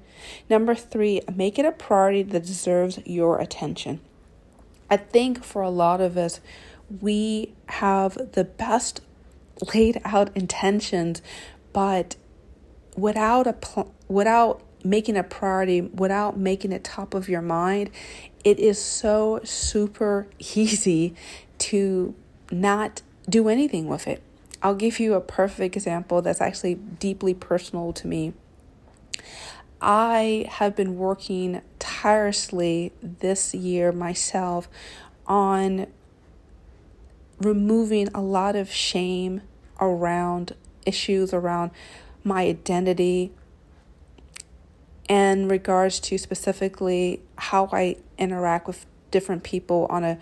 number 0.49 0.75
three 0.75 1.21
make 1.33 1.57
it 1.57 1.65
a 1.65 1.71
priority 1.71 2.21
that 2.21 2.45
deserves 2.45 2.99
your 3.05 3.39
attention 3.39 3.99
i 4.89 4.97
think 4.97 5.43
for 5.43 5.61
a 5.61 5.69
lot 5.69 5.99
of 5.99 6.17
us 6.17 6.39
we 7.01 7.53
have 7.67 8.31
the 8.33 8.43
best 8.43 9.01
laid 9.73 9.99
out 10.05 10.35
intentions, 10.35 11.21
but 11.73 12.15
without 12.95 13.47
a 13.47 13.53
pl- 13.53 13.93
without 14.07 14.61
making 14.83 15.17
a 15.17 15.23
priority, 15.23 15.81
without 15.81 16.37
making 16.37 16.71
it 16.71 16.83
top 16.83 17.13
of 17.13 17.27
your 17.27 17.41
mind, 17.41 17.89
it 18.43 18.59
is 18.59 18.81
so 18.81 19.39
super 19.43 20.27
easy 20.39 21.15
to 21.57 22.13
not 22.51 23.01
do 23.29 23.49
anything 23.49 23.87
with 23.87 24.07
it. 24.07 24.21
I'll 24.61 24.75
give 24.75 24.99
you 24.99 25.13
a 25.13 25.21
perfect 25.21 25.75
example 25.75 26.21
that's 26.21 26.41
actually 26.41 26.75
deeply 26.75 27.33
personal 27.33 27.93
to 27.93 28.07
me. 28.07 28.33
I 29.79 30.45
have 30.49 30.75
been 30.75 30.97
working 30.97 31.61
tirelessly 31.77 32.91
this 33.01 33.53
year 33.53 33.91
myself 33.91 34.67
on 35.27 35.87
removing 37.39 38.07
a 38.15 38.21
lot 38.21 38.55
of 38.55 38.71
shame 38.71 39.41
around 39.79 40.55
issues 40.85 41.33
around 41.33 41.69
my 42.23 42.43
identity 42.43 43.31
in 45.07 45.47
regards 45.47 45.99
to 45.99 46.17
specifically 46.17 47.21
how 47.37 47.69
I 47.71 47.97
interact 48.17 48.67
with 48.67 48.85
different 49.11 49.43
people 49.43 49.85
on 49.89 50.03
a 50.03 50.17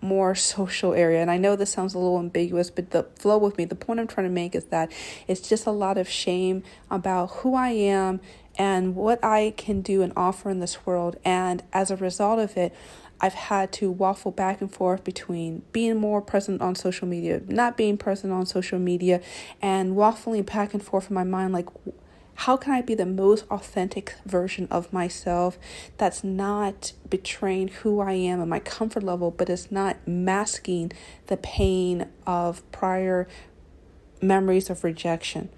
more 0.00 0.34
social 0.34 0.94
area. 0.94 1.20
And 1.20 1.30
I 1.30 1.36
know 1.36 1.56
this 1.56 1.70
sounds 1.70 1.94
a 1.94 1.98
little 1.98 2.18
ambiguous, 2.18 2.70
but 2.70 2.90
the 2.90 3.04
flow 3.16 3.38
with 3.38 3.58
me, 3.58 3.64
the 3.64 3.74
point 3.74 4.00
I'm 4.00 4.06
trying 4.06 4.26
to 4.26 4.32
make 4.32 4.54
is 4.54 4.64
that 4.66 4.90
it's 5.26 5.46
just 5.46 5.66
a 5.66 5.70
lot 5.70 5.98
of 5.98 6.08
shame 6.08 6.62
about 6.90 7.30
who 7.30 7.54
I 7.54 7.70
am 7.70 8.20
and 8.56 8.94
what 8.94 9.22
I 9.24 9.54
can 9.56 9.80
do 9.80 10.02
and 10.02 10.12
offer 10.16 10.50
in 10.50 10.60
this 10.60 10.84
world. 10.86 11.16
And 11.24 11.62
as 11.72 11.90
a 11.90 11.96
result 11.96 12.38
of 12.38 12.56
it, 12.56 12.74
I've 13.20 13.34
had 13.34 13.70
to 13.72 13.90
waffle 13.90 14.32
back 14.32 14.62
and 14.62 14.72
forth 14.72 15.04
between 15.04 15.62
being 15.72 15.98
more 15.98 16.22
present 16.22 16.62
on 16.62 16.74
social 16.74 17.06
media, 17.06 17.42
not 17.46 17.76
being 17.76 17.98
present 17.98 18.32
on 18.32 18.46
social 18.46 18.78
media, 18.78 19.20
and 19.60 19.94
waffling 19.94 20.46
back 20.46 20.72
and 20.72 20.82
forth 20.82 21.10
in 21.10 21.14
my 21.14 21.24
mind 21.24 21.52
like, 21.52 21.68
how 22.40 22.56
can 22.56 22.72
I 22.72 22.80
be 22.80 22.94
the 22.94 23.04
most 23.04 23.44
authentic 23.50 24.14
version 24.24 24.66
of 24.70 24.90
myself 24.94 25.58
that's 25.98 26.24
not 26.24 26.94
betraying 27.10 27.68
who 27.68 28.00
I 28.00 28.12
am 28.12 28.40
and 28.40 28.48
my 28.48 28.60
comfort 28.60 29.02
level, 29.02 29.30
but 29.30 29.50
it's 29.50 29.70
not 29.70 29.98
masking 30.08 30.90
the 31.26 31.36
pain 31.36 32.08
of 32.26 32.62
prior 32.72 33.28
memories 34.22 34.70
of 34.70 34.84
rejection? 34.84 35.50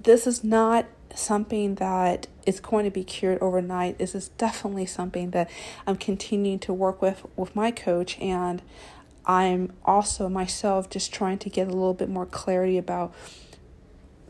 This 0.00 0.24
is 0.24 0.44
not 0.44 0.86
something 1.16 1.74
that 1.74 2.28
is 2.46 2.60
going 2.60 2.84
to 2.84 2.92
be 2.92 3.02
cured 3.02 3.40
overnight. 3.40 3.98
This 3.98 4.14
is 4.14 4.28
definitely 4.28 4.86
something 4.86 5.32
that 5.32 5.50
I'm 5.84 5.96
continuing 5.96 6.60
to 6.60 6.72
work 6.72 7.02
with 7.02 7.26
with 7.34 7.56
my 7.56 7.72
coach 7.72 8.16
and 8.20 8.62
I'm 9.26 9.72
also 9.84 10.28
myself 10.28 10.90
just 10.90 11.12
trying 11.12 11.38
to 11.38 11.50
get 11.50 11.66
a 11.66 11.72
little 11.72 11.92
bit 11.92 12.08
more 12.08 12.24
clarity 12.24 12.78
about 12.78 13.12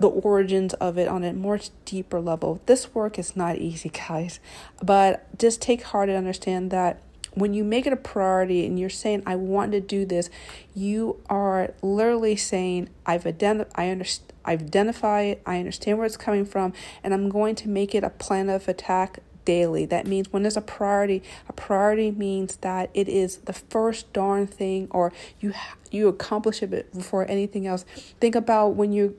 the 0.01 0.09
origins 0.09 0.73
of 0.75 0.99
it 0.99 1.07
on 1.07 1.23
a 1.23 1.33
more 1.33 1.61
deeper 1.85 2.21
level. 2.21 2.61
This 2.67 2.95
work 2.95 3.19
is 3.19 3.37
not 3.37 3.59
easy, 3.59 3.91
guys, 3.91 4.41
but 4.83 5.27
just 5.39 5.61
take 5.63 5.83
heart 5.83 6.09
and 6.09 6.19
understand 6.19 6.71
that 6.73 7.01
when 7.35 7.55
you 7.55 7.63
make 7.63 7.87
it 7.87 7.93
a 7.93 7.97
priority 7.97 8.67
and 8.67 8.79
you're 8.79 8.89
saying 8.91 9.23
I 9.25 9.37
want 9.37 9.73
to 9.73 9.81
do 9.81 10.05
this, 10.05 10.31
you 10.75 11.21
are 11.29 11.73
literally 11.81 12.35
saying 12.35 12.89
I've 13.07 13.27
identified 13.27 13.73
I 13.77 13.91
understand 13.91 14.27
I've 14.43 14.63
identified 14.63 15.39
I 15.45 15.59
understand 15.59 15.99
where 15.99 16.07
it's 16.07 16.17
coming 16.17 16.47
from, 16.47 16.73
and 17.05 17.15
I'm 17.15 17.29
going 17.29 17.55
to 17.57 17.69
make 17.69 17.95
it 17.95 18.03
a 18.03 18.11
plan 18.11 18.49
of 18.49 18.67
attack 18.69 19.21
daily. 19.45 19.85
That 19.85 20.07
means 20.07 20.33
when 20.33 20.43
there's 20.43 20.57
a 20.57 20.63
priority, 20.63 21.23
a 21.49 21.53
priority 21.53 22.11
means 22.11 22.57
that 22.57 22.91
it 22.95 23.09
is 23.09 23.39
the 23.39 23.53
first 23.53 24.13
darn 24.13 24.47
thing 24.47 24.89
or 24.91 25.13
you 25.41 25.53
you 25.91 26.09
accomplish 26.09 26.63
it 26.63 26.71
before 26.93 27.31
anything 27.31 27.67
else. 27.67 27.85
Think 28.19 28.35
about 28.35 28.71
when 28.71 28.93
you 28.93 29.17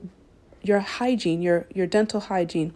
your 0.62 0.80
hygiene, 0.80 1.42
your 1.42 1.68
your 1.74 1.88
dental 1.88 2.20
hygiene. 2.20 2.74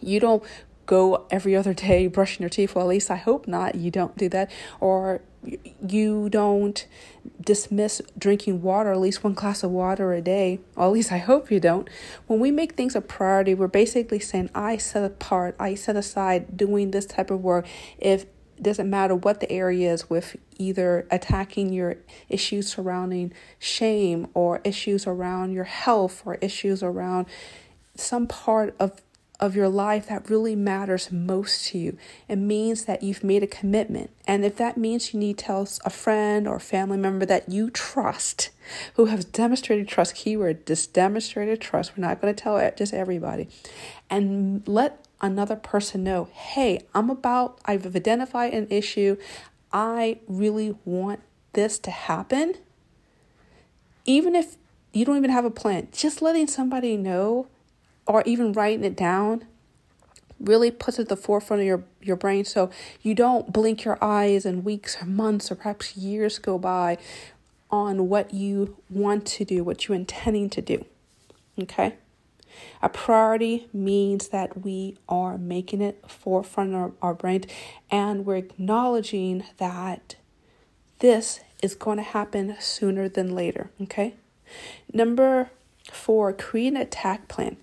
You 0.00 0.20
don't 0.20 0.42
go 0.86 1.26
every 1.30 1.56
other 1.56 1.74
day 1.74 2.06
brushing 2.18 2.42
your 2.42 2.50
teeth. 2.50 2.74
Well, 2.74 2.84
at 2.84 2.88
least 2.88 3.10
I 3.10 3.16
hope 3.16 3.46
not. 3.46 3.74
You 3.74 3.90
don't 3.90 4.16
do 4.16 4.28
that, 4.30 4.50
or 4.80 5.22
you 5.86 6.28
don't 6.30 6.86
dismiss 7.40 8.00
drinking 8.16 8.62
water, 8.62 8.92
at 8.92 9.00
least 9.00 9.22
one 9.22 9.34
glass 9.34 9.62
of 9.62 9.70
water 9.70 10.12
a 10.12 10.20
day. 10.20 10.60
Or 10.76 10.86
at 10.86 10.92
least 10.92 11.12
I 11.12 11.18
hope 11.18 11.50
you 11.50 11.60
don't. 11.60 11.88
When 12.26 12.40
we 12.40 12.50
make 12.50 12.72
things 12.74 12.94
a 12.94 13.00
priority, 13.00 13.54
we're 13.54 13.68
basically 13.68 14.18
saying, 14.18 14.50
I 14.54 14.76
set 14.76 15.04
apart, 15.04 15.54
I 15.58 15.74
set 15.74 15.96
aside 15.96 16.56
doing 16.56 16.90
this 16.90 17.06
type 17.06 17.30
of 17.30 17.42
work 17.42 17.66
if 17.98 18.26
doesn't 18.60 18.88
matter 18.88 19.14
what 19.14 19.40
the 19.40 19.50
area 19.50 19.92
is 19.92 20.08
with 20.08 20.36
either 20.58 21.06
attacking 21.10 21.72
your 21.72 21.96
issues 22.28 22.72
surrounding 22.72 23.32
shame 23.58 24.28
or 24.34 24.60
issues 24.64 25.06
around 25.06 25.52
your 25.52 25.64
health 25.64 26.22
or 26.24 26.36
issues 26.36 26.82
around 26.82 27.26
some 27.96 28.26
part 28.26 28.74
of 28.78 29.00
of 29.40 29.56
your 29.56 29.68
life 29.68 30.06
that 30.06 30.30
really 30.30 30.54
matters 30.54 31.10
most 31.10 31.66
to 31.66 31.78
you. 31.78 31.98
It 32.28 32.36
means 32.36 32.84
that 32.84 33.02
you've 33.02 33.24
made 33.24 33.42
a 33.42 33.48
commitment. 33.48 34.10
And 34.26 34.44
if 34.44 34.56
that 34.56 34.76
means 34.76 35.12
you 35.12 35.20
need 35.20 35.38
to 35.38 35.44
tell 35.44 35.68
a 35.84 35.90
friend 35.90 36.46
or 36.46 36.60
family 36.60 36.96
member 36.96 37.26
that 37.26 37.48
you 37.48 37.70
trust, 37.70 38.50
who 38.94 39.06
has 39.06 39.24
demonstrated 39.24 39.88
trust, 39.88 40.14
keyword, 40.14 40.66
this 40.66 40.86
demonstrated 40.86 41.60
trust, 41.60 41.92
we're 41.96 42.06
not 42.06 42.20
going 42.20 42.34
to 42.34 42.42
tell 42.42 42.56
it 42.58 42.76
just 42.76 42.94
everybody, 42.94 43.48
and 44.08 44.66
let 44.68 45.03
another 45.20 45.56
person 45.56 46.04
know, 46.04 46.28
hey, 46.32 46.80
I'm 46.94 47.10
about, 47.10 47.58
I've 47.64 47.94
identified 47.94 48.52
an 48.52 48.66
issue. 48.70 49.16
I 49.72 50.18
really 50.28 50.76
want 50.84 51.20
this 51.52 51.78
to 51.80 51.90
happen. 51.90 52.54
Even 54.04 54.34
if 54.34 54.56
you 54.92 55.04
don't 55.04 55.16
even 55.16 55.30
have 55.30 55.44
a 55.44 55.50
plan, 55.50 55.88
just 55.92 56.22
letting 56.22 56.46
somebody 56.46 56.96
know 56.96 57.48
or 58.06 58.22
even 58.26 58.52
writing 58.52 58.84
it 58.84 58.96
down 58.96 59.46
really 60.40 60.70
puts 60.70 60.98
it 60.98 61.02
at 61.02 61.08
the 61.08 61.16
forefront 61.16 61.62
of 61.62 61.66
your, 61.66 61.84
your 62.02 62.16
brain 62.16 62.44
so 62.44 62.70
you 63.02 63.14
don't 63.14 63.52
blink 63.52 63.84
your 63.84 63.98
eyes 64.02 64.44
and 64.44 64.64
weeks 64.64 65.00
or 65.00 65.06
months 65.06 65.50
or 65.50 65.54
perhaps 65.54 65.96
years 65.96 66.38
go 66.38 66.58
by 66.58 66.98
on 67.70 68.08
what 68.08 68.32
you 68.34 68.76
want 68.90 69.26
to 69.26 69.44
do, 69.44 69.64
what 69.64 69.88
you're 69.88 69.96
intending 69.96 70.50
to 70.50 70.60
do. 70.60 70.84
Okay? 71.60 71.96
A 72.82 72.88
priority 72.88 73.68
means 73.72 74.28
that 74.28 74.62
we 74.62 74.96
are 75.08 75.38
making 75.38 75.80
it 75.80 76.02
forefront 76.08 76.74
of 76.74 76.92
our, 77.00 77.14
brain 77.14 77.44
and 77.90 78.26
we're 78.26 78.36
acknowledging 78.36 79.44
that 79.58 80.16
this 80.98 81.40
is 81.62 81.74
going 81.74 81.96
to 81.98 82.02
happen 82.02 82.56
sooner 82.60 83.08
than 83.08 83.34
later. 83.34 83.70
Okay. 83.82 84.14
Number 84.92 85.50
four, 85.90 86.32
create 86.32 86.68
an 86.68 86.76
attack 86.76 87.28
plan. 87.28 87.56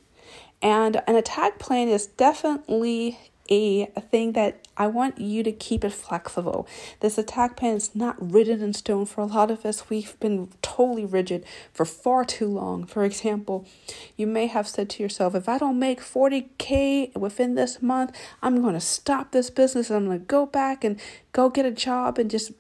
And 0.62 1.02
an 1.08 1.16
attack 1.16 1.60
plan 1.60 1.88
is 1.88 2.06
definitely 2.06 3.18
a 3.50 3.86
thing 4.12 4.34
that 4.34 4.61
I 4.78 4.88
want 4.88 5.20
you 5.20 5.44
to 5.44 5.52
keep 5.52 5.84
it 5.84 5.94
flexible. 5.94 6.68
This 7.02 7.18
attack 7.18 7.58
plan 7.58 7.76
is 7.76 7.96
not 7.96 8.16
written 8.20 8.62
in 8.62 8.74
stone. 8.74 9.06
For 9.06 9.22
a 9.22 9.26
lot 9.26 9.52
of 9.52 9.66
us, 9.66 9.90
we've 9.90 10.20
been 10.20 10.50
totally 10.62 11.06
rigid 11.06 11.46
for 11.74 11.86
far 11.86 12.26
too 12.26 12.48
long. 12.48 12.86
For 12.86 13.04
example, 13.04 13.66
you 14.18 14.28
may 14.28 14.48
have 14.48 14.68
said 14.68 14.90
to 14.92 15.04
yourself, 15.04 15.36
if 15.36 15.50
I 15.50 15.58
don't 15.58 15.80
make 15.80 16.00
40K 16.00 17.16
within 17.18 17.56
this 17.56 17.82
month, 17.82 18.16
I'm 18.42 18.62
going 18.62 18.74
to 18.74 18.80
stop 18.80 19.32
this 19.32 19.50
business 19.50 19.92
I'm 19.92 20.06
going 20.06 20.20
to 20.20 20.26
go 20.26 20.46
back 20.46 20.84
and 20.84 21.00
go 21.32 21.50
get 21.50 21.66
a 21.66 21.72
job 21.72 22.18
and 22.18 22.30
just 22.30 22.52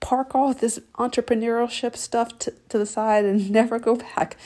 park 0.00 0.34
all 0.34 0.52
this 0.52 0.78
entrepreneurship 0.98 1.96
stuff 1.96 2.38
to, 2.40 2.52
to 2.68 2.78
the 2.78 2.86
side 2.86 3.24
and 3.24 3.50
never 3.58 3.78
go 3.78 3.96
back. 3.96 4.36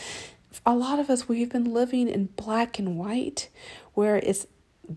A 0.67 0.75
lot 0.75 0.99
of 0.99 1.11
us, 1.11 1.29
we've 1.29 1.51
been 1.51 1.73
living 1.73 2.09
in 2.09 2.27
black 2.37 2.79
and 2.79 2.99
white 2.99 3.49
where 3.95 4.17
it's 4.17 4.47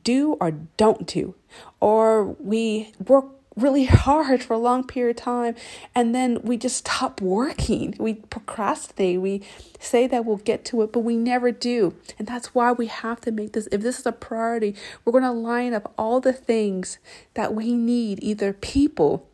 do 0.03 0.33
or 0.39 0.51
don't 0.77 1.05
do. 1.05 1.35
Or 1.79 2.23
we 2.23 2.93
work 3.05 3.25
really 3.55 3.85
hard 4.05 4.43
for 4.43 4.53
a 4.53 4.57
long 4.57 4.85
period 4.85 5.17
of 5.17 5.23
time 5.23 5.55
and 5.93 6.13
then 6.13 6.41
we 6.43 6.57
just 6.57 6.77
stop 6.77 7.21
working. 7.21 7.95
We 7.99 8.15
procrastinate. 8.15 9.21
We 9.21 9.41
say 9.79 10.07
that 10.07 10.25
we'll 10.25 10.37
get 10.37 10.65
to 10.65 10.81
it, 10.81 10.91
but 10.91 11.01
we 11.01 11.15
never 11.15 11.51
do. 11.51 11.95
And 12.17 12.27
that's 12.27 12.55
why 12.55 12.71
we 12.71 12.87
have 12.87 13.21
to 13.21 13.31
make 13.31 13.53
this, 13.53 13.67
if 13.71 13.81
this 13.81 13.99
is 13.99 14.05
a 14.05 14.11
priority, 14.11 14.75
we're 15.03 15.11
going 15.11 15.23
to 15.23 15.31
line 15.31 15.73
up 15.73 15.93
all 15.97 16.19
the 16.19 16.33
things 16.33 16.97
that 17.33 17.53
we 17.53 17.73
need 17.73 18.19
either 18.23 18.53
people 18.53 19.27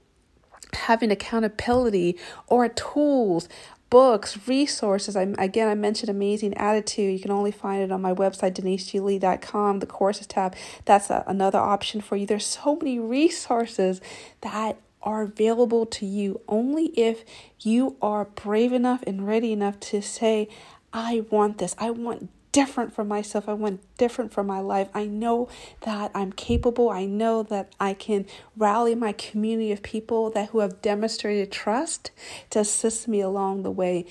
having 0.74 1.12
accountability 1.12 2.17
or 2.48 2.67
tools 2.69 3.50
books, 3.89 4.47
resources. 4.47 5.15
I, 5.15 5.34
again, 5.38 5.67
I 5.67 5.75
mentioned 5.75 6.10
Amazing 6.10 6.56
Attitude. 6.56 7.13
You 7.13 7.19
can 7.19 7.32
only 7.32 7.52
find 7.52 7.82
it 7.84 7.91
on 7.91 8.02
my 8.02 8.13
website, 8.13 8.54
deniseglee.com, 8.54 9.80
the 9.80 9.86
courses 9.86 10.28
tab. 10.28 10.56
That's 10.86 11.10
a, 11.10 11.23
another 11.28 11.60
option 11.60 12.02
for 12.02 12.15
you. 12.15 12.25
There's 12.25 12.45
so 12.45 12.75
many 12.75 12.99
resources 12.99 14.02
that 14.41 14.78
are 15.02 15.21
available 15.21 15.86
to 15.86 16.06
you 16.06 16.41
only 16.47 16.88
if 16.88 17.23
you 17.62 17.95
are 18.02 18.25
brave 18.25 18.73
enough 18.73 19.02
and 19.08 19.25
ready 19.25 19.52
enough 19.52 19.80
to 19.80 20.02
say, 20.02 20.49
I 20.91 21.25
want 21.30 21.60
this. 21.60 21.75
I 21.78 21.91
want 21.91 22.30
different 22.52 22.94
for 22.94 23.04
myself. 23.04 23.48
I 23.48 23.54
want 23.54 23.82
different 23.98 24.32
for 24.32 24.44
my 24.44 24.60
life. 24.60 24.90
I 24.94 25.06
know 25.06 25.50
that 25.82 26.12
I'm 26.14 26.32
capable. 26.32 26.90
I 26.90 27.06
know 27.06 27.44
that 27.44 27.74
I 27.80 27.94
can 27.94 28.26
rally 28.58 28.96
my 28.96 29.12
community 29.14 29.72
of 29.72 29.84
people 29.84 30.30
that 30.32 30.50
who 30.50 30.60
have 30.60 30.82
demonstrated 30.82 31.52
trust 31.52 32.12
to 32.52 32.60
assist 32.60 33.08
me 33.08 33.22
along 33.22 33.64
the 33.64 33.72
way. 33.72 34.06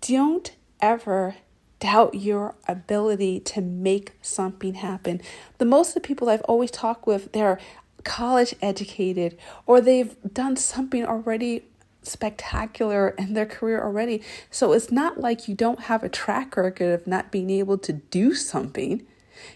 Don't 0.00 0.54
ever 0.80 1.36
doubt 1.78 2.14
your 2.14 2.54
ability 2.68 3.40
to 3.40 3.60
make 3.60 4.12
something 4.22 4.74
happen. 4.74 5.20
The 5.58 5.64
most 5.64 5.88
of 5.88 5.94
the 5.94 6.06
people 6.06 6.28
I've 6.28 6.42
always 6.42 6.70
talked 6.70 7.06
with, 7.06 7.32
they're 7.32 7.58
college 8.04 8.54
educated 8.62 9.38
or 9.66 9.80
they've 9.80 10.16
done 10.32 10.56
something 10.56 11.04
already 11.04 11.64
spectacular 12.02 13.10
in 13.10 13.34
their 13.34 13.46
career 13.46 13.82
already. 13.82 14.22
So 14.50 14.72
it's 14.72 14.90
not 14.90 15.20
like 15.20 15.48
you 15.48 15.54
don't 15.54 15.82
have 15.82 16.02
a 16.02 16.08
track 16.08 16.56
record 16.56 16.92
of 16.92 17.06
not 17.06 17.30
being 17.30 17.50
able 17.50 17.78
to 17.78 17.92
do 17.92 18.34
something. 18.34 19.06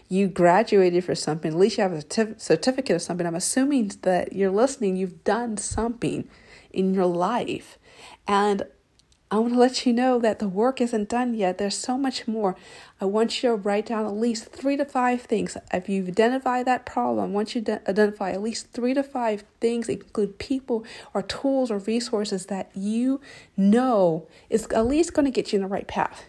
You 0.09 0.27
graduated 0.27 1.03
for 1.05 1.15
something, 1.15 1.53
at 1.53 1.57
least 1.57 1.77
you 1.77 1.83
have 1.83 1.93
a 1.93 2.39
certificate 2.39 2.95
of 2.95 3.01
something. 3.01 3.25
I'm 3.25 3.35
assuming 3.35 3.91
that 4.01 4.33
you're 4.33 4.51
listening, 4.51 4.95
you've 4.97 5.23
done 5.23 5.57
something 5.57 6.27
in 6.71 6.93
your 6.93 7.05
life. 7.05 7.77
And 8.27 8.63
I 9.29 9.39
want 9.39 9.53
to 9.53 9.59
let 9.59 9.85
you 9.85 9.91
know 9.91 10.19
that 10.19 10.39
the 10.39 10.47
work 10.47 10.79
isn't 10.79 11.09
done 11.09 11.33
yet. 11.33 11.57
There's 11.57 11.77
so 11.77 11.97
much 11.97 12.29
more. 12.29 12.55
I 13.01 13.05
want 13.05 13.43
you 13.43 13.49
to 13.49 13.55
write 13.55 13.87
down 13.87 14.05
at 14.05 14.13
least 14.13 14.45
three 14.45 14.77
to 14.77 14.85
five 14.85 15.21
things. 15.23 15.57
If 15.73 15.89
you've 15.89 16.07
identified 16.07 16.65
that 16.65 16.85
problem, 16.85 17.31
I 17.31 17.33
want 17.33 17.53
you 17.53 17.61
to 17.63 17.81
identify 17.89 18.31
at 18.31 18.41
least 18.41 18.71
three 18.71 18.93
to 18.93 19.03
five 19.03 19.43
things, 19.59 19.89
include 19.89 20.39
people 20.39 20.85
or 21.13 21.21
tools 21.21 21.69
or 21.69 21.79
resources 21.79 22.45
that 22.45 22.71
you 22.73 23.19
know 23.57 24.27
is 24.49 24.65
at 24.67 24.87
least 24.87 25.13
going 25.13 25.25
to 25.25 25.31
get 25.31 25.51
you 25.51 25.57
in 25.57 25.63
the 25.63 25.67
right 25.67 25.87
path. 25.87 26.25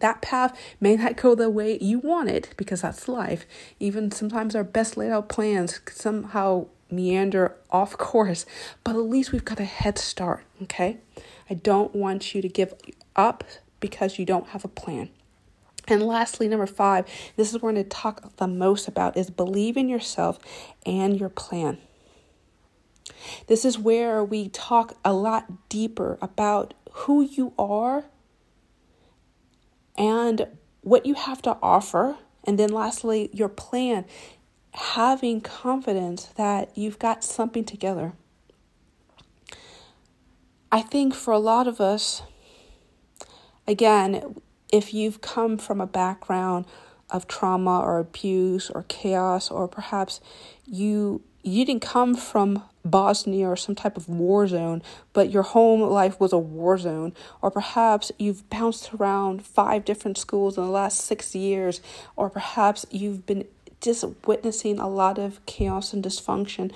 that 0.00 0.22
path 0.22 0.58
may 0.80 0.96
not 0.96 1.16
go 1.16 1.34
the 1.34 1.50
way 1.50 1.78
you 1.80 1.98
want 1.98 2.28
it 2.28 2.50
because 2.56 2.82
that's 2.82 3.08
life. 3.08 3.46
Even 3.78 4.10
sometimes 4.10 4.54
our 4.54 4.64
best 4.64 4.96
laid 4.96 5.10
out 5.10 5.28
plans 5.28 5.80
somehow 5.90 6.66
meander 6.90 7.54
off 7.70 7.96
course, 7.98 8.44
but 8.84 8.94
at 8.94 9.02
least 9.02 9.32
we've 9.32 9.44
got 9.44 9.60
a 9.60 9.64
head 9.64 9.98
start, 9.98 10.44
okay? 10.62 10.98
I 11.50 11.54
don't 11.54 11.94
want 11.94 12.34
you 12.34 12.40
to 12.40 12.48
give 12.48 12.72
up 13.16 13.44
because 13.80 14.18
you 14.18 14.24
don't 14.24 14.48
have 14.48 14.64
a 14.64 14.68
plan. 14.68 15.10
And 15.88 16.02
lastly, 16.04 16.46
number 16.46 16.66
five, 16.66 17.06
this 17.36 17.48
is 17.48 17.54
what 17.54 17.64
we're 17.64 17.72
going 17.72 17.84
to 17.84 17.88
talk 17.88 18.36
the 18.36 18.46
most 18.46 18.86
about 18.86 19.16
is 19.16 19.28
believe 19.28 19.76
in 19.76 19.88
yourself 19.88 20.38
and 20.86 21.18
your 21.18 21.28
plan. 21.28 21.78
This 23.48 23.64
is 23.64 23.78
where 23.78 24.22
we 24.22 24.48
talk 24.48 24.96
a 25.04 25.12
lot 25.12 25.68
deeper 25.68 26.16
about 26.22 26.74
who 26.92 27.22
you 27.22 27.52
are 27.58 28.04
and 29.98 30.46
what 30.82 31.04
you 31.04 31.14
have 31.14 31.42
to 31.42 31.56
offer. 31.62 32.16
And 32.44 32.58
then 32.58 32.70
lastly, 32.70 33.28
your 33.32 33.48
plan, 33.48 34.04
having 34.72 35.40
confidence 35.40 36.26
that 36.36 36.76
you've 36.78 36.98
got 36.98 37.24
something 37.24 37.64
together. 37.64 38.12
I 40.72 40.82
think 40.82 41.14
for 41.14 41.32
a 41.32 41.38
lot 41.38 41.66
of 41.66 41.80
us, 41.80 42.22
again, 43.66 44.36
if 44.72 44.94
you've 44.94 45.20
come 45.20 45.58
from 45.58 45.80
a 45.80 45.86
background 45.86 46.66
of 47.10 47.26
trauma 47.26 47.80
or 47.80 47.98
abuse 47.98 48.70
or 48.70 48.84
chaos, 48.88 49.50
or 49.50 49.66
perhaps 49.66 50.20
you 50.64 51.22
you 51.42 51.64
didn't 51.64 51.82
come 51.82 52.14
from 52.14 52.62
Bosnia 52.84 53.48
or 53.48 53.56
some 53.56 53.74
type 53.74 53.96
of 53.96 54.08
war 54.08 54.46
zone, 54.46 54.82
but 55.12 55.30
your 55.30 55.42
home 55.42 55.80
life 55.80 56.20
was 56.20 56.32
a 56.32 56.38
war 56.38 56.76
zone, 56.78 57.14
or 57.42 57.50
perhaps 57.50 58.12
you've 58.18 58.48
bounced 58.50 58.92
around 58.94 59.44
five 59.44 59.84
different 59.84 60.18
schools 60.18 60.58
in 60.58 60.64
the 60.64 60.70
last 60.70 61.00
six 61.00 61.34
years, 61.34 61.80
or 62.14 62.28
perhaps 62.28 62.84
you've 62.90 63.24
been 63.26 63.46
just 63.80 64.04
witnessing 64.26 64.78
a 64.78 64.88
lot 64.88 65.18
of 65.18 65.44
chaos 65.46 65.94
and 65.94 66.04
dysfunction. 66.04 66.70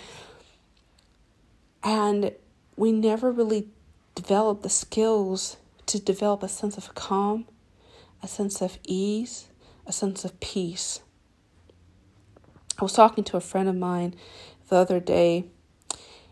And 1.83 2.33
we 2.77 2.91
never 2.91 3.31
really 3.31 3.69
developed 4.15 4.63
the 4.63 4.69
skills 4.69 5.57
to 5.87 6.01
develop 6.01 6.43
a 6.43 6.49
sense 6.49 6.77
of 6.77 6.95
calm, 6.95 7.47
a 8.23 8.29
sense 8.29 8.63
of 8.63 8.79
ease, 8.85 9.49
a 9.87 9.93
sense 9.93 10.25
of 10.25 10.39
peace. 10.41 11.01
I 12.79 12.83
was 12.83 12.93
talking 12.93 13.25
to 13.25 13.37
a 13.37 13.41
friend 13.41 13.69
of 13.69 13.77
mine 13.77 14.15
the 14.69 14.77
other 14.77 15.01
day. 15.01 15.45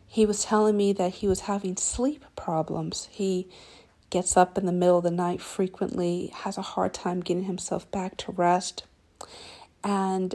He 0.06 0.26
was 0.26 0.44
telling 0.44 0.76
me 0.76 0.92
that 0.94 1.14
he 1.14 1.28
was 1.28 1.40
having 1.40 1.76
sleep 1.76 2.24
problems. 2.36 3.08
He 3.10 3.48
gets 4.10 4.36
up 4.36 4.58
in 4.58 4.66
the 4.66 4.72
middle 4.72 4.98
of 4.98 5.04
the 5.04 5.10
night 5.10 5.40
frequently, 5.40 6.30
has 6.34 6.58
a 6.58 6.62
hard 6.62 6.92
time 6.92 7.20
getting 7.20 7.44
himself 7.44 7.90
back 7.90 8.16
to 8.18 8.32
rest. 8.32 8.84
And 9.82 10.34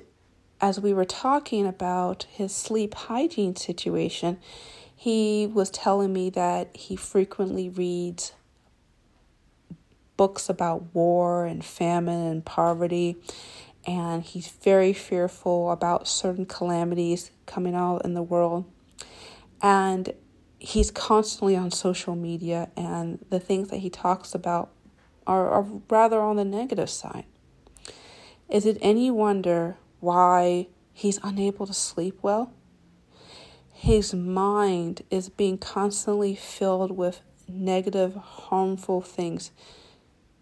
as 0.60 0.80
we 0.80 0.94
were 0.94 1.06
talking 1.06 1.68
about 1.68 2.26
his 2.32 2.56
sleep 2.56 2.96
hygiene 2.96 3.56
situation, 3.56 4.40
he 5.00 5.46
was 5.46 5.70
telling 5.70 6.12
me 6.12 6.32
that 6.32 6.76
he 6.76 6.96
frequently 6.96 7.70
reads 7.70 8.34
books 10.18 10.50
about 10.50 10.96
war 10.96 11.46
and 11.46 11.64
famine 11.64 12.26
and 12.26 12.44
poverty, 12.44 13.16
and 13.86 14.24
he's 14.24 14.48
very 14.48 14.94
fearful 14.94 15.70
about 15.70 16.08
certain 16.08 16.48
calamities 16.48 17.30
coming 17.46 17.76
out 17.76 18.04
in 18.04 18.16
the 18.16 18.24
world. 18.24 18.66
And 19.62 20.14
he's 20.58 20.90
constantly 20.90 21.56
on 21.56 21.70
social 21.70 22.16
media, 22.16 22.72
and 22.76 23.24
the 23.30 23.40
things 23.40 23.70
that 23.70 23.78
he 23.78 23.92
talks 23.92 24.34
about 24.34 24.72
are, 25.28 25.48
are 25.48 25.68
rather 25.92 26.20
on 26.20 26.38
the 26.38 26.46
negative 26.46 26.90
side. 26.90 27.26
Is 28.50 28.66
it 28.66 28.80
any 28.82 29.12
wonder 29.12 29.78
why 30.00 30.70
he's 30.92 31.20
unable 31.22 31.68
to 31.68 31.74
sleep 31.74 32.18
well? 32.24 32.52
His 33.80 34.12
mind 34.12 35.04
is 35.12 35.30
being 35.30 35.60
constantly 35.60 36.34
filled 36.34 36.90
with 36.90 37.22
negative, 37.48 38.16
harmful 38.16 39.02
things. 39.02 39.52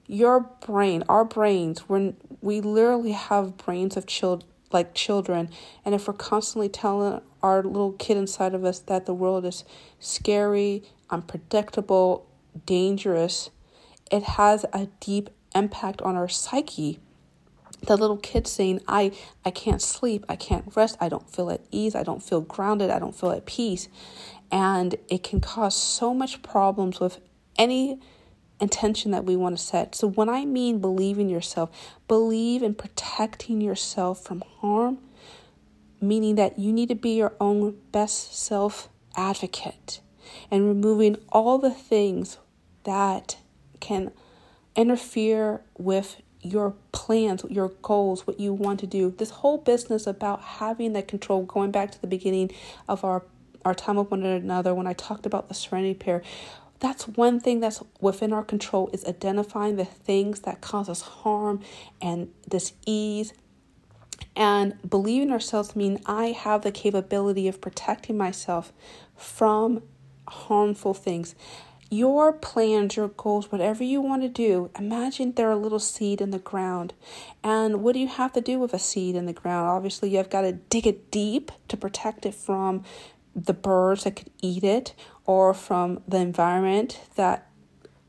Your 0.07 0.39
brain, 0.65 1.03
our 1.09 1.25
brains, 1.25 1.89
when 1.89 2.15
we 2.41 2.61
literally 2.61 3.11
have 3.11 3.57
brains 3.57 3.97
of 3.97 4.07
children 4.07 4.49
like 4.71 4.93
children, 4.93 5.49
and 5.83 5.93
if 5.93 6.07
we're 6.07 6.13
constantly 6.13 6.69
telling 6.69 7.21
our 7.43 7.61
little 7.61 7.91
kid 7.91 8.15
inside 8.15 8.53
of 8.53 8.63
us 8.63 8.79
that 8.79 9.05
the 9.05 9.13
world 9.13 9.45
is 9.45 9.65
scary, 9.99 10.83
unpredictable, 11.09 12.25
dangerous, 12.65 13.49
it 14.09 14.23
has 14.23 14.65
a 14.71 14.87
deep 15.01 15.29
impact 15.53 16.01
on 16.01 16.15
our 16.15 16.29
psyche 16.29 16.99
the 17.85 17.97
little 17.97 18.17
kid 18.17 18.47
saying 18.47 18.81
i 18.87 19.11
i 19.43 19.51
can't 19.51 19.81
sleep 19.81 20.25
i 20.27 20.35
can't 20.35 20.75
rest 20.75 20.97
i 20.99 21.09
don't 21.09 21.29
feel 21.29 21.49
at 21.49 21.61
ease 21.71 21.95
i 21.95 22.03
don't 22.03 22.23
feel 22.23 22.41
grounded 22.41 22.89
i 22.89 22.99
don't 22.99 23.15
feel 23.15 23.31
at 23.31 23.45
peace. 23.45 23.87
And 24.51 24.95
it 25.09 25.23
can 25.23 25.41
cause 25.41 25.75
so 25.75 26.13
much 26.13 26.43
problems 26.43 26.99
with 26.99 27.19
any 27.57 27.99
intention 28.59 29.09
that 29.11 29.25
we 29.25 29.35
want 29.35 29.57
to 29.57 29.63
set. 29.63 29.95
So 29.95 30.07
when 30.07 30.29
i 30.29 30.45
mean 30.45 30.79
believe 30.79 31.19
in 31.19 31.29
yourself 31.29 31.69
believe 32.07 32.63
in 32.63 32.75
protecting 32.75 33.59
yourself 33.61 34.23
from 34.23 34.43
harm 34.59 34.99
meaning 36.01 36.35
that 36.35 36.59
you 36.59 36.71
need 36.71 36.89
to 36.89 36.95
be 36.95 37.15
your 37.15 37.33
own 37.39 37.77
best 37.91 38.37
self 38.37 38.89
advocate 39.15 39.99
and 40.51 40.67
removing 40.67 41.17
all 41.29 41.57
the 41.57 41.71
things 41.71 42.37
that 42.83 43.37
can 43.79 44.11
interfere 44.75 45.61
with 45.77 46.21
your 46.45 46.73
plans, 46.91 47.43
your 47.49 47.69
goals, 47.81 48.27
what 48.27 48.39
you 48.39 48.53
want 48.53 48.79
to 48.81 48.87
do. 48.87 49.13
This 49.17 49.29
whole 49.29 49.57
business 49.57 50.07
about 50.07 50.41
having 50.41 50.93
that 50.93 51.07
control, 51.07 51.43
going 51.43 51.71
back 51.71 51.91
to 51.91 52.01
the 52.01 52.07
beginning 52.07 52.51
of 52.87 53.03
our, 53.03 53.23
our 53.63 53.73
time 53.73 53.95
with 53.95 54.11
one 54.11 54.23
another 54.23 54.73
when 54.73 54.87
I 54.87 54.93
talked 54.93 55.25
about 55.25 55.47
the 55.47 55.53
serenity 55.53 55.93
prayer. 55.93 56.21
That's 56.79 57.07
one 57.07 57.39
thing 57.39 57.61
that's 57.61 57.81
within 57.99 58.31
our 58.33 58.43
control 58.43 58.89
is 58.93 59.05
identifying 59.05 59.77
the 59.77 59.85
things 59.85 60.41
that 60.41 60.61
cause 60.61 60.89
us 60.89 61.01
harm 61.01 61.61
and 62.01 62.31
this 62.47 62.73
ease 62.85 63.33
and 64.35 64.77
believing 64.87 65.31
ourselves 65.31 65.75
mean 65.75 65.99
I 66.05 66.27
have 66.27 66.61
the 66.61 66.71
capability 66.71 67.47
of 67.47 67.61
protecting 67.61 68.17
myself 68.17 68.73
from 69.15 69.81
harmful 70.27 70.93
things 70.93 71.35
your 71.89 72.33
plans, 72.33 72.95
your 72.95 73.09
goals, 73.09 73.51
whatever 73.51 73.83
you 73.83 74.01
want 74.01 74.23
to 74.23 74.29
do, 74.29 74.71
imagine 74.77 75.33
they're 75.33 75.51
a 75.51 75.55
little 75.55 75.79
seed 75.79 76.19
in 76.19 76.31
the 76.31 76.39
ground. 76.39 76.93
And 77.43 77.83
what 77.83 77.93
do 77.93 77.99
you 77.99 78.07
have 78.07 78.33
to 78.33 78.41
do 78.41 78.59
with 78.59 78.73
a 78.73 78.79
seed 78.79 79.15
in 79.15 79.25
the 79.25 79.33
ground? 79.33 79.67
Obviously, 79.67 80.15
you've 80.15 80.29
got 80.29 80.41
to 80.41 80.53
dig 80.53 80.87
it 80.87 81.11
deep 81.11 81.51
to 81.67 81.77
protect 81.77 82.25
it 82.25 82.33
from 82.33 82.83
the 83.35 83.53
birds 83.53 84.05
that 84.05 84.15
could 84.15 84.31
eat 84.41 84.63
it 84.63 84.93
or 85.25 85.53
from 85.53 86.01
the 86.07 86.17
environment 86.17 87.01
that 87.15 87.49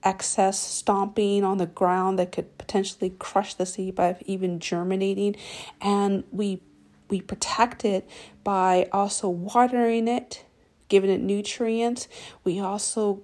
excess 0.04 0.58
stomping 0.58 1.42
on 1.42 1.58
the 1.58 1.66
ground 1.66 2.18
that 2.18 2.30
could 2.30 2.56
potentially 2.58 3.10
crush 3.18 3.54
the 3.54 3.66
seed 3.66 3.94
by 3.94 4.16
even 4.24 4.60
germinating 4.60 5.34
and 5.80 6.22
we 6.30 6.60
we 7.08 7.20
protect 7.20 7.84
it 7.84 8.08
by 8.44 8.88
also 8.92 9.28
watering 9.28 10.06
it 10.06 10.44
giving 10.88 11.10
it 11.10 11.20
nutrients 11.20 12.06
we 12.44 12.60
also 12.60 13.20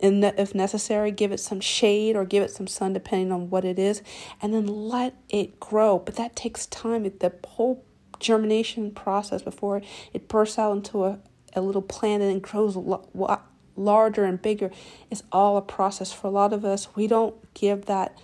and 0.00 0.22
if 0.24 0.54
necessary, 0.54 1.10
give 1.10 1.32
it 1.32 1.40
some 1.40 1.60
shade 1.60 2.16
or 2.16 2.24
give 2.24 2.42
it 2.42 2.50
some 2.50 2.66
sun, 2.66 2.92
depending 2.92 3.32
on 3.32 3.48
what 3.48 3.64
it 3.64 3.78
is, 3.78 4.02
and 4.42 4.52
then 4.52 4.66
let 4.66 5.14
it 5.28 5.58
grow. 5.58 5.98
But 5.98 6.16
that 6.16 6.36
takes 6.36 6.66
time. 6.66 7.04
The 7.04 7.32
whole 7.46 7.84
germination 8.20 8.90
process 8.90 9.42
before 9.42 9.82
it 10.12 10.28
bursts 10.28 10.58
out 10.58 10.72
into 10.72 11.04
a, 11.04 11.18
a 11.54 11.60
little 11.60 11.82
plant 11.82 12.22
and 12.22 12.30
then 12.30 12.40
grows 12.40 12.76
larger 13.76 14.24
and 14.24 14.40
bigger 14.40 14.70
is 15.10 15.22
all 15.32 15.56
a 15.56 15.62
process. 15.62 16.12
For 16.12 16.26
a 16.26 16.30
lot 16.30 16.52
of 16.52 16.64
us, 16.64 16.88
we 16.94 17.06
don't 17.06 17.34
give 17.54 17.86
that 17.86 18.16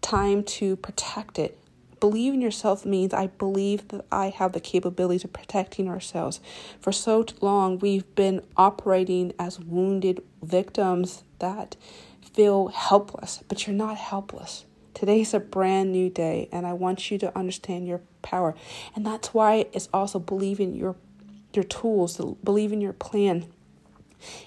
time 0.00 0.42
to 0.42 0.76
protect 0.76 1.38
it 1.38 1.59
believe 2.00 2.34
in 2.34 2.40
yourself 2.40 2.84
means 2.84 3.12
I 3.12 3.28
believe 3.28 3.88
that 3.88 4.04
I 4.10 4.30
have 4.30 4.52
the 4.52 4.60
capabilities 4.60 5.24
of 5.24 5.32
protecting 5.32 5.88
ourselves. 5.88 6.40
For 6.80 6.92
so 6.92 7.24
long, 7.40 7.78
we've 7.78 8.12
been 8.14 8.42
operating 8.56 9.32
as 9.38 9.60
wounded 9.60 10.22
victims 10.42 11.22
that 11.38 11.76
feel 12.32 12.68
helpless, 12.68 13.42
but 13.48 13.66
you're 13.66 13.76
not 13.76 13.96
helpless. 13.96 14.64
Today's 14.94 15.32
a 15.34 15.40
brand 15.40 15.92
new 15.92 16.10
day, 16.10 16.48
and 16.50 16.66
I 16.66 16.72
want 16.72 17.10
you 17.10 17.18
to 17.18 17.38
understand 17.38 17.86
your 17.86 18.00
power. 18.22 18.54
And 18.94 19.06
that's 19.06 19.32
why 19.32 19.66
it's 19.72 19.88
also 19.92 20.18
believing 20.18 20.74
your 20.74 20.96
your 21.52 21.64
tools, 21.64 22.20
believe 22.44 22.72
in 22.72 22.80
your 22.80 22.92
plan. 22.92 23.46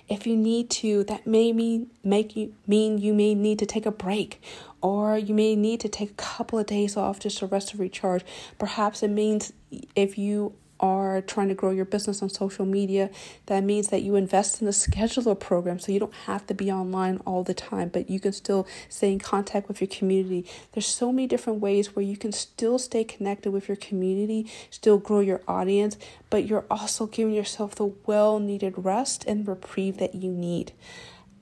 If 0.07 0.27
you 0.27 0.35
need 0.35 0.69
to, 0.71 1.03
that 1.05 1.25
may 1.27 1.51
mean 1.51 1.91
make 2.03 2.35
you 2.35 2.53
mean 2.67 2.97
you 2.97 3.13
may 3.13 3.33
need 3.33 3.59
to 3.59 3.65
take 3.65 3.85
a 3.85 3.91
break 3.91 4.41
or 4.81 5.17
you 5.17 5.33
may 5.33 5.55
need 5.55 5.79
to 5.79 5.89
take 5.89 6.11
a 6.11 6.15
couple 6.15 6.59
of 6.59 6.65
days 6.65 6.97
off 6.97 7.19
just 7.19 7.39
to 7.39 7.47
rest 7.47 7.71
and 7.71 7.79
recharge. 7.79 8.25
Perhaps 8.59 9.01
it 9.01 9.09
means 9.09 9.53
if 9.95 10.17
you 10.17 10.53
are 10.83 11.21
trying 11.21 11.47
to 11.47 11.55
grow 11.55 11.71
your 11.71 11.85
business 11.85 12.21
on 12.21 12.29
social 12.29 12.65
media, 12.65 13.09
that 13.45 13.63
means 13.63 13.87
that 13.87 14.03
you 14.03 14.15
invest 14.15 14.61
in 14.61 14.67
a 14.67 14.71
scheduler 14.71 15.39
program 15.39 15.79
so 15.79 15.93
you 15.93 15.99
don't 15.99 16.13
have 16.25 16.45
to 16.45 16.53
be 16.53 16.69
online 16.69 17.21
all 17.25 17.41
the 17.41 17.53
time, 17.53 17.87
but 17.87 18.09
you 18.09 18.19
can 18.19 18.33
still 18.33 18.67
stay 18.89 19.13
in 19.13 19.17
contact 19.17 19.69
with 19.69 19.79
your 19.79 19.87
community. 19.87 20.45
There's 20.73 20.85
so 20.85 21.13
many 21.13 21.25
different 21.25 21.61
ways 21.61 21.95
where 21.95 22.03
you 22.03 22.17
can 22.17 22.33
still 22.33 22.77
stay 22.77 23.05
connected 23.05 23.51
with 23.51 23.69
your 23.69 23.77
community, 23.77 24.51
still 24.69 24.97
grow 24.97 25.21
your 25.21 25.41
audience, 25.47 25.97
but 26.29 26.45
you're 26.45 26.65
also 26.69 27.07
giving 27.07 27.33
yourself 27.33 27.75
the 27.75 27.85
well 28.05 28.39
needed 28.39 28.73
rest 28.75 29.23
and 29.25 29.47
reprieve 29.47 29.99
that 29.99 30.15
you 30.15 30.31
need. 30.31 30.73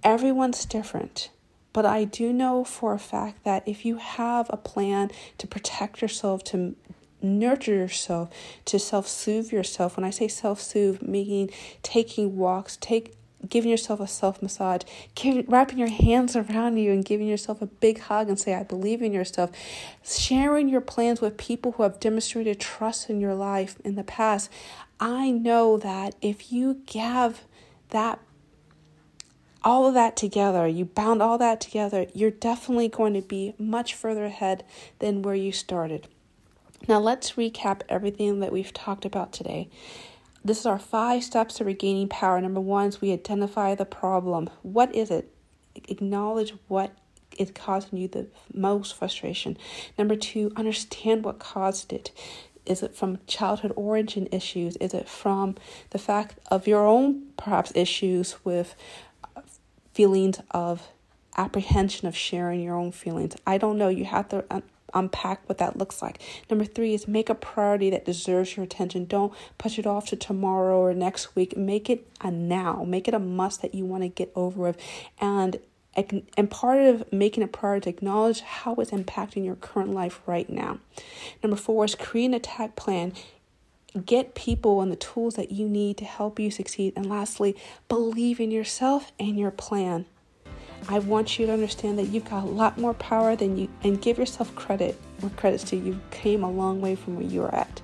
Everyone's 0.04 0.66
different. 0.66 1.32
But 1.74 1.86
I 1.86 2.04
do 2.04 2.32
know 2.32 2.64
for 2.64 2.94
a 2.94 3.00
fact 3.00 3.44
that 3.46 3.68
if 3.68 3.86
you 3.86 3.96
have 3.96 4.48
a 4.50 4.58
plan 4.58 5.10
to 5.38 5.48
protect 5.48 6.02
yourself, 6.02 6.44
to 6.46 6.76
nurture 7.22 7.74
yourself, 7.74 8.30
to 8.66 8.80
self 8.80 9.08
soothe 9.08 9.52
yourself. 9.52 9.98
When 9.98 10.04
I 10.04 10.10
say 10.10 10.28
self 10.28 10.62
soothe, 10.62 11.02
meaning 11.02 11.50
taking 11.84 12.38
walks, 12.38 12.78
take 12.78 13.16
giving 13.48 13.72
yourself 13.72 14.00
a 14.00 14.08
self 14.08 14.42
massage, 14.42 14.82
wrapping 15.48 15.78
your 15.78 15.90
hands 15.90 16.36
around 16.36 16.78
you 16.78 16.92
and 16.92 17.06
giving 17.06 17.28
yourself 17.28 17.62
a 17.62 17.66
big 17.66 18.00
hug 18.00 18.30
and 18.30 18.40
say, 18.40 18.54
I 18.54 18.64
believe 18.64 19.02
in 19.02 19.14
yourself. 19.14 19.52
Sharing 20.04 20.70
your 20.70 20.82
plans 20.82 21.22
with 21.22 21.38
people 21.38 21.74
who 21.74 21.84
have 21.84 22.00
demonstrated 22.00 22.60
trust 22.60 23.10
in 23.10 23.20
your 23.20 23.36
life 23.36 23.78
in 23.84 23.96
the 23.96 24.04
past. 24.04 24.50
I 25.00 25.32
know 25.32 25.78
that 25.78 26.16
if 26.22 26.52
you 26.52 26.82
give 26.86 27.42
that 27.90 28.20
all 29.64 29.88
of 29.88 29.94
that 29.94 30.16
together, 30.16 30.68
you 30.68 30.86
bound 30.86 31.22
all 31.22 31.38
that 31.38 31.62
together, 31.62 32.08
you're 32.14 32.32
definitely 32.32 32.88
going 32.88 33.14
to 33.14 33.22
be 33.22 33.54
much 33.58 33.94
further 33.94 34.26
ahead 34.26 34.64
than 35.00 35.22
where 35.22 35.36
you 35.36 35.52
started. 35.52 36.08
Now, 36.88 37.00
let's 37.00 37.34
recap 37.34 37.82
everything 37.90 38.40
that 38.40 38.52
we've 38.52 38.74
talked 38.74 39.06
about 39.06 39.32
today. 39.32 39.70
This 40.44 40.60
is 40.60 40.66
our 40.66 40.80
five 40.80 41.24
steps 41.24 41.56
to 41.56 41.66
regaining 41.66 42.08
power. 42.08 42.42
Number 42.42 42.60
one 42.60 42.88
is 42.88 43.00
we 43.00 43.14
identify 43.14 43.76
the 43.76 43.86
problem. 43.86 44.50
What 44.64 44.94
is 44.96 45.12
it? 45.12 45.32
Acknowledge 45.88 46.54
what 46.68 46.92
is 47.38 47.52
causing 47.52 48.00
you 48.00 48.08
the 48.08 48.28
most 48.54 48.96
frustration. 48.96 49.58
Number 49.98 50.16
two, 50.16 50.52
understand 50.56 51.24
what 51.24 51.40
caused 51.40 51.94
it. 51.94 52.12
Is 52.66 52.84
it 52.84 52.96
from 52.96 53.20
childhood 53.28 53.74
origin 53.76 54.28
issues? 54.32 54.76
Is 54.78 54.94
it 54.94 55.08
from 55.08 55.56
the 55.92 56.00
fact 56.00 56.40
of 56.50 56.68
your 56.68 56.86
own 56.86 57.28
perhaps 57.38 57.72
issues 57.76 58.44
with 58.44 58.76
feelings 59.94 60.40
of 60.52 60.88
apprehension 61.38 62.08
of 62.08 62.16
sharing 62.16 62.62
your 62.62 62.76
own 62.76 62.92
feelings? 62.92 63.36
I 63.46 63.58
don't 63.58 63.78
know. 63.78 63.90
You 63.90 64.06
have 64.06 64.30
to 64.30 64.46
unpack 64.94 65.48
what 65.48 65.58
that 65.60 65.78
looks 65.78 66.02
like. 66.02 66.22
Number 66.50 66.66
three 66.66 66.94
is 66.94 67.08
make 67.08 67.30
a 67.30 67.36
priority 67.36 67.90
that 67.90 68.06
deserves 68.06 68.56
your 68.56 68.64
attention. 68.64 69.06
Don't 69.06 69.34
push 69.58 69.80
it 69.80 69.88
off 69.88 70.08
to 70.08 70.16
tomorrow 70.16 70.80
or 70.80 70.94
next 70.94 71.36
week. 71.36 71.56
Make 71.58 71.90
it 71.90 72.08
a 72.22 72.32
now. 72.32 72.84
Make 72.84 73.08
it 73.08 73.14
a 73.14 73.20
must 73.20 73.62
that 73.62 73.76
you 73.76 73.86
want 73.86 74.04
to 74.04 74.10
get 74.10 74.32
over 74.36 74.62
with. 74.62 74.78
And 75.20 75.60
and 75.94 76.50
part 76.50 76.80
of 76.82 77.12
making 77.12 77.44
a 77.44 77.48
priority 77.48 77.84
to 77.84 77.90
acknowledge 77.90 78.40
how 78.40 78.76
it's 78.76 78.92
impacting 78.92 79.44
your 79.44 79.56
current 79.56 79.92
life 79.92 80.22
right 80.26 80.50
now. 80.50 80.80
Number 81.44 81.58
four 81.58 81.84
is 81.84 81.96
create 81.96 82.26
an 82.26 82.34
attack 82.34 82.78
plan. 82.78 83.12
Get 84.06 84.34
people 84.34 84.82
and 84.82 84.90
the 84.90 84.96
tools 84.96 85.36
that 85.36 85.52
you 85.52 85.68
need 85.68 85.98
to 85.98 86.06
help 86.06 86.40
you 86.40 86.50
succeed. 86.50 86.94
And 86.96 87.08
lastly, 87.08 87.58
believe 87.90 88.40
in 88.40 88.52
yourself 88.52 89.12
and 89.20 89.38
your 89.38 89.52
plan. 89.52 90.06
I 90.88 91.00
want 91.00 91.40
you 91.40 91.46
to 91.46 91.54
understand 91.54 91.98
that 92.00 92.08
you've 92.08 92.26
got 92.26 92.44
a 92.44 92.48
lot 92.48 92.78
more 92.78 92.94
power 92.94 93.36
than 93.36 93.58
you, 93.58 93.70
and 93.84 94.02
give 94.02 94.18
yourself 94.18 94.54
credit 94.56 95.00
where 95.20 95.32
credit's 95.32 95.64
due. 95.64 95.78
You 95.78 96.00
came 96.12 96.44
a 96.44 96.52
long 96.52 96.82
way 96.82 96.96
from 96.96 97.16
where 97.16 97.26
you 97.26 97.44
are 97.44 97.54
at. 97.54 97.82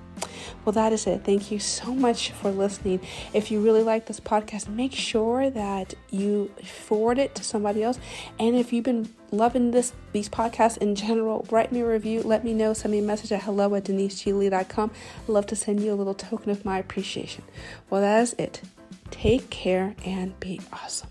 Well, 0.66 0.74
that 0.74 0.92
is 0.92 1.08
it. 1.08 1.24
Thank 1.24 1.50
you 1.50 1.60
so 1.60 1.96
much 1.96 2.32
for 2.32 2.52
listening. 2.52 3.00
If 3.34 3.52
you 3.52 3.62
really 3.62 3.84
like 3.84 4.06
this 4.06 4.20
podcast, 4.20 4.68
make 4.68 4.92
sure 4.92 5.50
that 5.50 5.94
you 6.10 6.52
forward 6.64 7.20
it 7.20 7.36
to 7.36 7.44
somebody 7.44 7.84
else. 7.84 8.00
And 8.38 8.56
if 8.56 8.74
you've 8.74 8.84
been 8.84 9.08
loving 9.32 9.72
this 9.72 9.94
these 10.12 10.28
podcasts 10.28 10.78
in 10.78 10.96
general, 10.96 11.48
write 11.52 11.72
me 11.72 11.82
a 11.82 11.88
review. 11.88 12.22
Let 12.22 12.44
me 12.44 12.54
know. 12.54 12.74
Send 12.74 12.92
me 12.92 13.00
a 13.00 13.04
message 13.04 13.32
at 13.32 13.44
hello 13.44 13.74
at 13.76 13.86
deniseglee.com. 13.86 14.92
I'd 15.24 15.30
love 15.30 15.48
to 15.48 15.56
send 15.56 15.82
you 15.82 15.94
a 15.94 15.96
little 15.96 16.14
token 16.14 16.52
of 16.52 16.66
my 16.66 16.80
appreciation. 16.80 17.44
Well, 17.90 18.02
that 18.02 18.22
is 18.22 18.34
it. 18.34 18.62
Take 19.10 19.50
care 19.50 19.96
and 20.06 20.38
be 20.40 20.60
awesome. 20.74 21.10